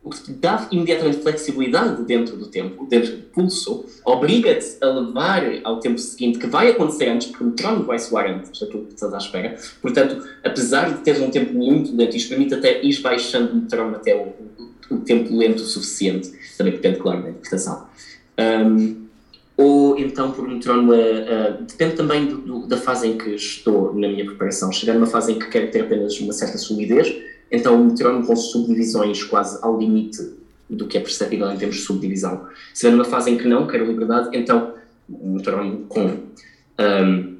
[0.04, 5.44] O que te dá imediatamente flexibilidade dentro do tempo, dentro do pulso, obriga-te a levar
[5.62, 8.94] ao tempo seguinte, que vai acontecer antes, porque o metrónomo vai soar antes daquilo que
[8.94, 9.56] estás à espera.
[9.80, 13.96] Portanto, apesar de teres um tempo muito lento, isto permite até ir baixando o metrónomo
[13.96, 14.34] até o,
[14.92, 17.86] o tempo lento o suficiente também depende, claro, da interpretação.
[18.38, 19.02] Um,
[19.56, 23.94] ou então por um metrónomo, uh, depende também do, do, da fase em que estou
[23.94, 24.72] na minha preparação.
[24.72, 27.14] Chegar numa fase em que quero ter apenas uma certa solidez,
[27.52, 30.32] então o metrónomo com subdivisões quase ao limite
[30.68, 32.46] do que é perceptível em termos de subdivisão.
[32.68, 34.72] Se estiver numa fase em que não, quero liberdade, então
[35.08, 36.18] um metrónomo com
[36.80, 37.32] um,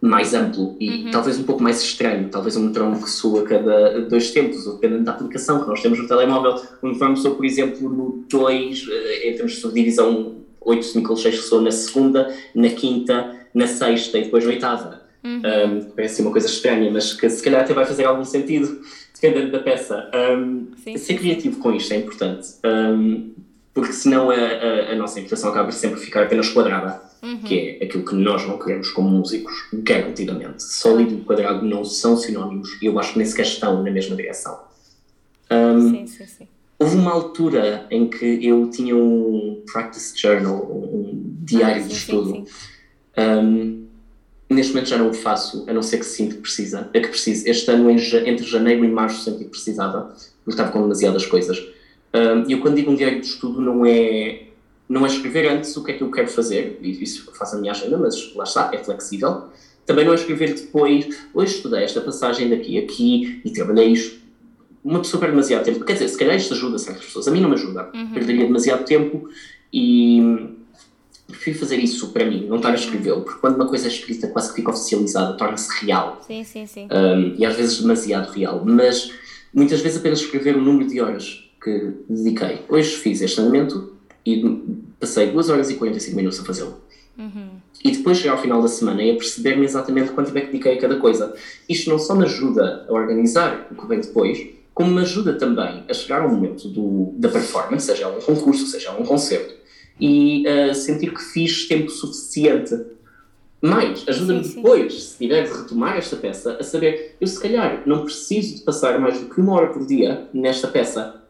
[0.00, 1.10] mais amplo e uhum.
[1.10, 4.74] talvez um pouco mais estranho, talvez um metrónomo que soa a cada dois tempos, ou
[4.74, 6.62] dependendo da aplicação que nós temos no telemóvel.
[6.82, 11.38] Um metrónomo soa, por exemplo, no 2, eh, em termos de subdivisão 8, 5 6
[11.38, 15.06] que soa na segunda, na quinta, na sexta e depois na oitava.
[15.24, 15.38] Uhum.
[15.38, 18.80] Um, parece uma coisa estranha, mas que se calhar até vai fazer algum sentido.
[19.20, 20.10] Dependendo da peça.
[20.14, 23.32] Um, sim, ser criativo com isto é importante, um,
[23.72, 27.38] porque senão a, a, a, nossa interpretação acaba sempre ficar apenas quadrada, uhum.
[27.38, 30.62] que é aquilo que nós não queremos como músicos, garantidamente.
[30.62, 34.16] Sólido e quadrado não são sinónimos e eu acho que nem sequer estão na mesma
[34.16, 34.58] direção.
[35.50, 36.48] Um, sim, sim, sim.
[36.78, 42.44] Houve uma altura em que eu tinha um practice journal, um diário ah, de estudo.
[43.16, 43.85] Um,
[44.48, 47.08] neste momento já não o faço, a não ser que sinto que precisa, é que
[47.08, 47.48] preciso.
[47.48, 50.12] Este ano, entre janeiro e março, senti que precisava,
[50.44, 51.58] porque estava com demasiadas coisas.
[52.46, 54.44] E eu, quando digo um diário de estudo, não é,
[54.88, 57.72] não é escrever antes o que é que eu quero fazer, isso faço a minha
[57.72, 59.44] agenda, mas lá está, é flexível.
[59.84, 64.26] Também não é escrever depois, hoje estudei esta passagem daqui, aqui, e trabalhei isto
[64.86, 65.84] uma pessoa perde demasiado tempo.
[65.84, 67.26] Quer dizer, se calhar isto ajuda certas pessoas.
[67.26, 67.90] A mim não me ajuda.
[67.92, 68.12] Uhum.
[68.12, 69.28] Perderia demasiado tempo
[69.72, 70.20] e
[71.26, 74.28] prefiro fazer isso para mim, não estar a escrevê-lo, porque quando uma coisa é escrita
[74.28, 76.20] quase que fica oficializada, torna-se real.
[76.26, 76.88] Sim, sim, sim.
[76.90, 78.62] Um, e às vezes demasiado real.
[78.64, 79.12] Mas
[79.52, 82.60] muitas vezes apenas escrever o número de horas que dediquei.
[82.68, 84.62] Hoje fiz este andamento e
[85.00, 86.80] passei 2 horas e 45 minutos a fazê-lo.
[87.18, 87.48] Uhum.
[87.82, 90.74] E depois chegar ao final da semana e a perceber-me exatamente quanto é que dediquei
[90.74, 91.34] a cada coisa.
[91.68, 95.84] Isto não só me ajuda a organizar o que vem depois, como me ajuda também
[95.88, 99.54] a chegar ao momento do, da performance, seja um concurso, seja um concerto,
[100.00, 102.76] e uh, sentir que fiz tempo suficiente.
[103.60, 108.04] Mais, ajuda-me depois, se tiver de retomar esta peça, a saber, eu se calhar não
[108.04, 111.22] preciso de passar mais do que uma hora por dia nesta peça.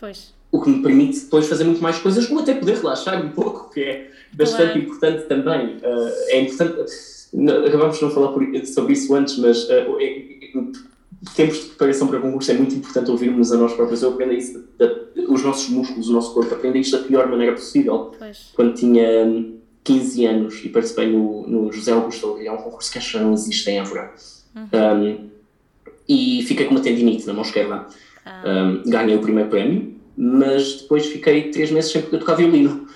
[0.00, 0.34] Pois.
[0.50, 3.70] O que me permite depois fazer muito mais coisas, ou até poder relaxar um pouco,
[3.72, 4.78] que é bastante claro.
[4.78, 5.76] importante também.
[5.76, 6.90] Uh, é importante.
[7.66, 8.32] Acabámos de não falar
[8.64, 9.98] sobre isso antes, mas uh,
[11.34, 14.02] tempos de preparação para concurso é muito importante ouvirmos a nós próprios.
[14.02, 14.90] Eu aprendi isso, da,
[15.28, 18.12] os nossos músculos, o nosso corpo, aprendi isto da pior maneira possível.
[18.18, 18.50] Pois.
[18.54, 19.54] Quando tinha
[19.84, 23.32] 15 anos e participei no, no José Augusto Alegria, um concurso que acho que não
[23.32, 24.12] existe em Évora.
[24.54, 24.68] Uhum.
[24.72, 25.30] Um,
[26.08, 27.86] e fiquei com uma tendinite na mão esquerda.
[28.24, 28.42] Ah.
[28.44, 32.70] Um, ganhei o primeiro prémio, mas depois fiquei 3 meses sem poder tocar violino.
[32.70, 32.86] Um,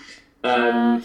[0.42, 1.00] ah,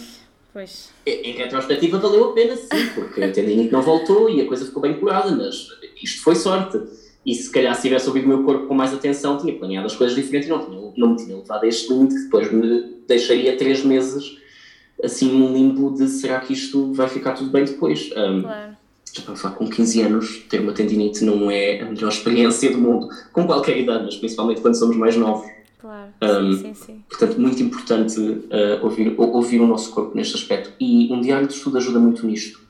[0.53, 0.89] pois.
[1.05, 4.81] Em retrospectiva valeu a pena sim, porque a tendinite não voltou e a coisa ficou
[4.81, 5.67] bem curada, mas
[6.01, 6.79] isto foi sorte.
[7.25, 9.95] E se calhar se tivesse ouvido o meu corpo com mais atenção, tinha planeado as
[9.95, 12.83] coisas diferentes e não, tinha, não me tinha levado a este limite que depois me
[13.07, 14.37] deixaria três meses
[15.03, 18.09] assim num limbo de será que isto vai ficar tudo bem depois.
[18.15, 18.75] Um, claro.
[19.57, 23.77] Com 15 anos, ter uma tendinite não é a melhor experiência do mundo, com qualquer
[23.77, 25.49] idade, mas principalmente quando somos mais novos.
[25.79, 27.03] Claro, um, sim, sim, sim.
[27.07, 30.73] Portanto, muito importante uh, ouvir, ouvir o nosso corpo neste aspecto.
[30.79, 32.64] E um diário de estudo ajuda muito nisto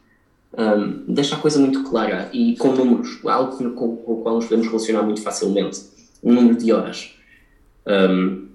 [0.57, 4.45] um, deixa a coisa muito clara e com números, algo com, com, o qual nos
[4.45, 5.81] podemos relacionar muito facilmente.
[6.23, 7.15] Um número de horas.
[7.85, 8.47] Um,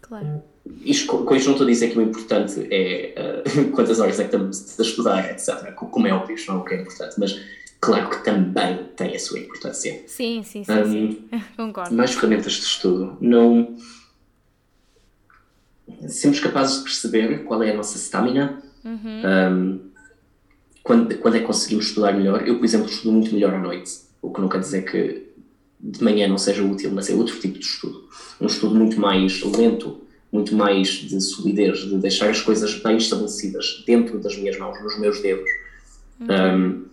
[0.00, 0.42] claro.
[0.84, 4.24] Isto, com isto não estou a dizer que o importante é uh, quantas horas é
[4.24, 5.72] que estamos a estudar, etc.
[5.74, 7.40] Como é óbvio, isto não é o que é importante, mas
[7.80, 10.02] claro que também tem a sua importância.
[10.06, 11.24] Sim, sim, sim, um, sim.
[11.56, 11.94] concordo.
[11.94, 13.16] Mais ferramentas de estudo.
[13.20, 13.76] Não.
[16.06, 18.62] Sermos capazes de perceber qual é a nossa stamina.
[18.84, 19.22] Uhum.
[19.52, 19.89] Um,
[20.82, 22.46] quando, quando é que conseguimos estudar melhor.
[22.46, 23.90] Eu, por exemplo, estudo muito melhor à noite,
[24.22, 25.30] o que não quer dizer que
[25.80, 28.08] de manhã não seja útil, mas é outro tipo de estudo.
[28.40, 30.00] Um estudo muito mais lento,
[30.30, 34.98] muito mais de solidez, de deixar as coisas bem estabelecidas dentro das minhas mãos, nos
[34.98, 35.48] meus dedos.
[36.20, 36.26] Uhum.
[36.28, 36.84] Um,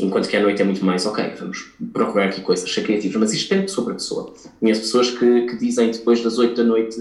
[0.00, 3.32] enquanto que à noite é muito mais, ok, vamos procurar aqui coisas, ser criativos, mas
[3.32, 4.34] isto depende sobre a pessoa.
[4.58, 6.96] Conheço pessoas que, que dizem depois das 8 da noite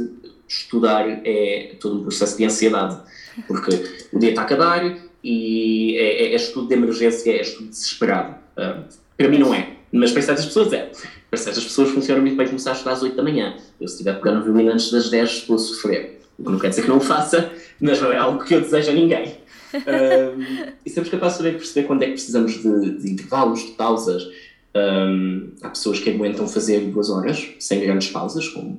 [0.48, 3.00] estudar é todo um processo de ansiedade,
[3.48, 3.72] porque
[4.12, 8.36] o dia está a acabar, e é, é, é estudo de emergência, é estudo desesperado.
[8.58, 8.84] Uh,
[9.18, 10.92] para mim não é, mas para certas pessoas é.
[11.30, 13.56] Para certas pessoas funciona muito bem começar a estudar às 8 da manhã.
[13.80, 16.22] Eu se estiver pegando o violino antes das 10 estou a sofrer.
[16.38, 18.62] O que não quer dizer que não o faça, mas não é algo que eu
[18.62, 19.38] desejo a ninguém.
[19.74, 24.28] Um, e somos capazes de perceber quando é que precisamos de, de intervalos, de pausas.
[24.76, 28.78] Um, há pessoas que aguentam fazer duas horas, sem grandes pausas, com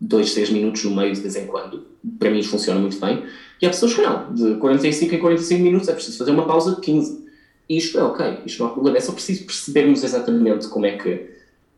[0.00, 1.93] dois, três minutos no meio de vez em quando.
[2.18, 3.24] Para mim funciona muito bem.
[3.60, 6.74] E há pessoas que não, de 45 em 45 minutos é preciso fazer uma pausa
[6.74, 7.24] de 15.
[7.68, 10.98] E isto é ok, isto não há problema, é só preciso percebermos exatamente como é
[10.98, 11.30] que,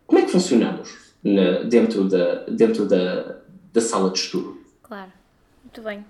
[0.06, 3.36] como é que funcionamos na, dentro, da, dentro da,
[3.72, 4.58] da sala de estudo.
[4.82, 5.12] Claro,
[5.62, 6.04] muito bem.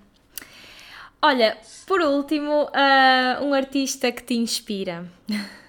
[1.20, 5.04] Olha, por último, uh, um artista que te inspira.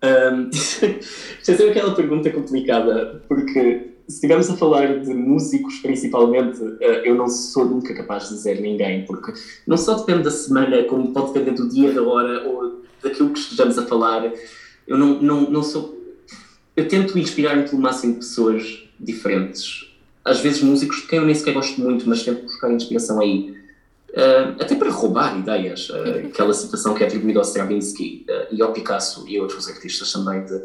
[0.00, 0.50] Um,
[1.42, 7.14] já é aquela pergunta complicada, porque se estivermos a falar de músicos principalmente, eh, eu
[7.14, 9.34] não sou nunca capaz de dizer ninguém, porque
[9.66, 13.38] não só depende da semana, como pode depender do dia, da hora ou daquilo que
[13.38, 14.32] estejamos a falar.
[14.86, 15.94] Eu não, não, não sou.
[16.74, 19.92] Eu tento inspirar-me pelo máximo de pessoas diferentes.
[20.24, 23.58] Às vezes músicos de quem eu nem sequer gosto muito, mas tento buscar inspiração aí.
[24.10, 25.90] Uh, até para roubar ideias.
[25.90, 30.10] Uh, aquela citação que é atribuída ao Stravinsky uh, e ao Picasso e outros artistas
[30.10, 30.62] também de.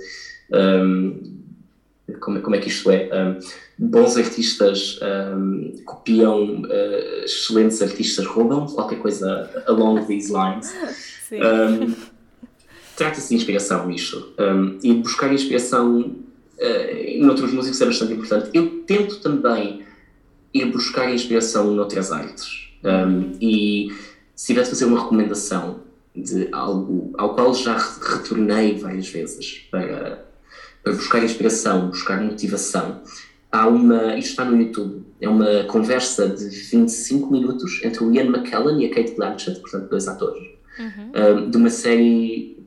[0.49, 1.42] Um,
[2.19, 3.09] como, como é que isto é?
[3.13, 3.39] Um,
[3.77, 10.73] bons artistas um, copiam, uh, excelentes artistas roubam, qualquer coisa along these lines.
[11.33, 11.95] Um,
[12.95, 14.35] Trata-se de inspiração, isto.
[14.83, 18.49] E buscar inspiração uh, noutros músicos é bastante importante.
[18.53, 19.81] Eu tento também
[20.53, 22.69] ir buscar inspiração noutras artes.
[23.41, 23.87] E
[24.35, 25.79] se tivesse de fazer uma recomendação
[26.15, 30.23] de algo ao qual já retornei várias vezes para
[30.91, 33.01] buscar inspiração, buscar motivação.
[33.51, 38.25] Há uma, isto está no YouTube, é uma conversa de 25 minutos entre o Ian
[38.25, 40.43] McKellen e a Kate Blanchett, portanto, dois atores,
[40.79, 41.11] uhum.
[41.37, 42.57] um, de uma série,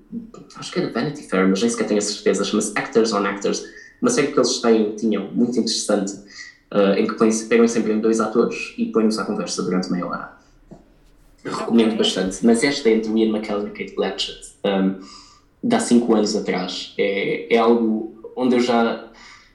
[0.55, 3.27] acho que é da Vanity Fair, mas nem sequer tenho a certeza, chama-se Actors on
[3.27, 3.64] Actors,
[4.01, 6.12] uma série que eles têm, tinham, muito interessante,
[6.73, 7.14] uh, em que
[7.49, 10.37] pegam sempre em dois atores e põem-nos à conversa durante meia hora.
[11.45, 11.99] Recomendo okay.
[11.99, 14.53] bastante, mas esta é entre o Ian McKellen e a Kate Blanchett.
[14.64, 15.01] Um,
[15.63, 16.95] de há cinco anos atrás.
[16.99, 19.05] É, é algo onde eu já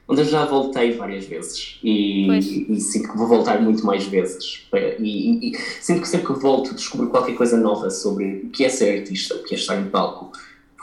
[0.08, 4.66] onde eu já voltei várias vezes e, e, sinto que vou voltar muito mais vezes
[4.98, 8.68] e, e, sinto que sempre que volto descubro qualquer coisa nova sobre o que é
[8.68, 10.32] ser artista, o que é estar em palco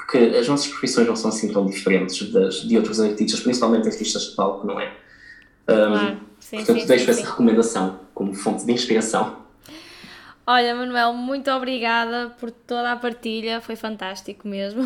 [0.09, 4.23] porque as nossas profissões não são assim tão diferentes das, de outros artistas, principalmente artistas
[4.23, 4.87] de palco, não é?
[5.67, 6.17] Um, claro.
[6.39, 9.37] sim, portanto, sim, deixo sim, essa recomendação como fonte de inspiração.
[10.51, 14.81] Olha, Manuel, muito obrigada por toda a partilha, foi fantástico mesmo.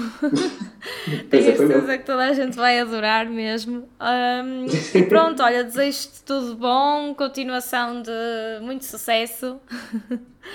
[1.32, 3.88] Tenho a certeza que toda a gente vai adorar mesmo.
[3.98, 8.12] Um, e pronto, olha, desejo-te tudo bom, continuação de
[8.62, 9.58] muito sucesso.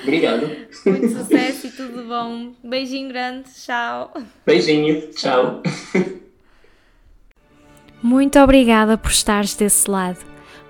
[0.02, 0.46] Obrigado.
[0.84, 2.52] Muito sucesso e tudo bom.
[2.62, 4.12] Beijinho grande, tchau.
[4.44, 5.62] Beijinho, tchau.
[8.02, 10.18] Muito obrigada por estares desse lado.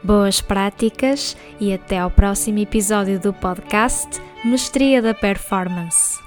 [0.00, 6.20] Boas práticas e até ao próximo episódio do podcast Mestria da Performance.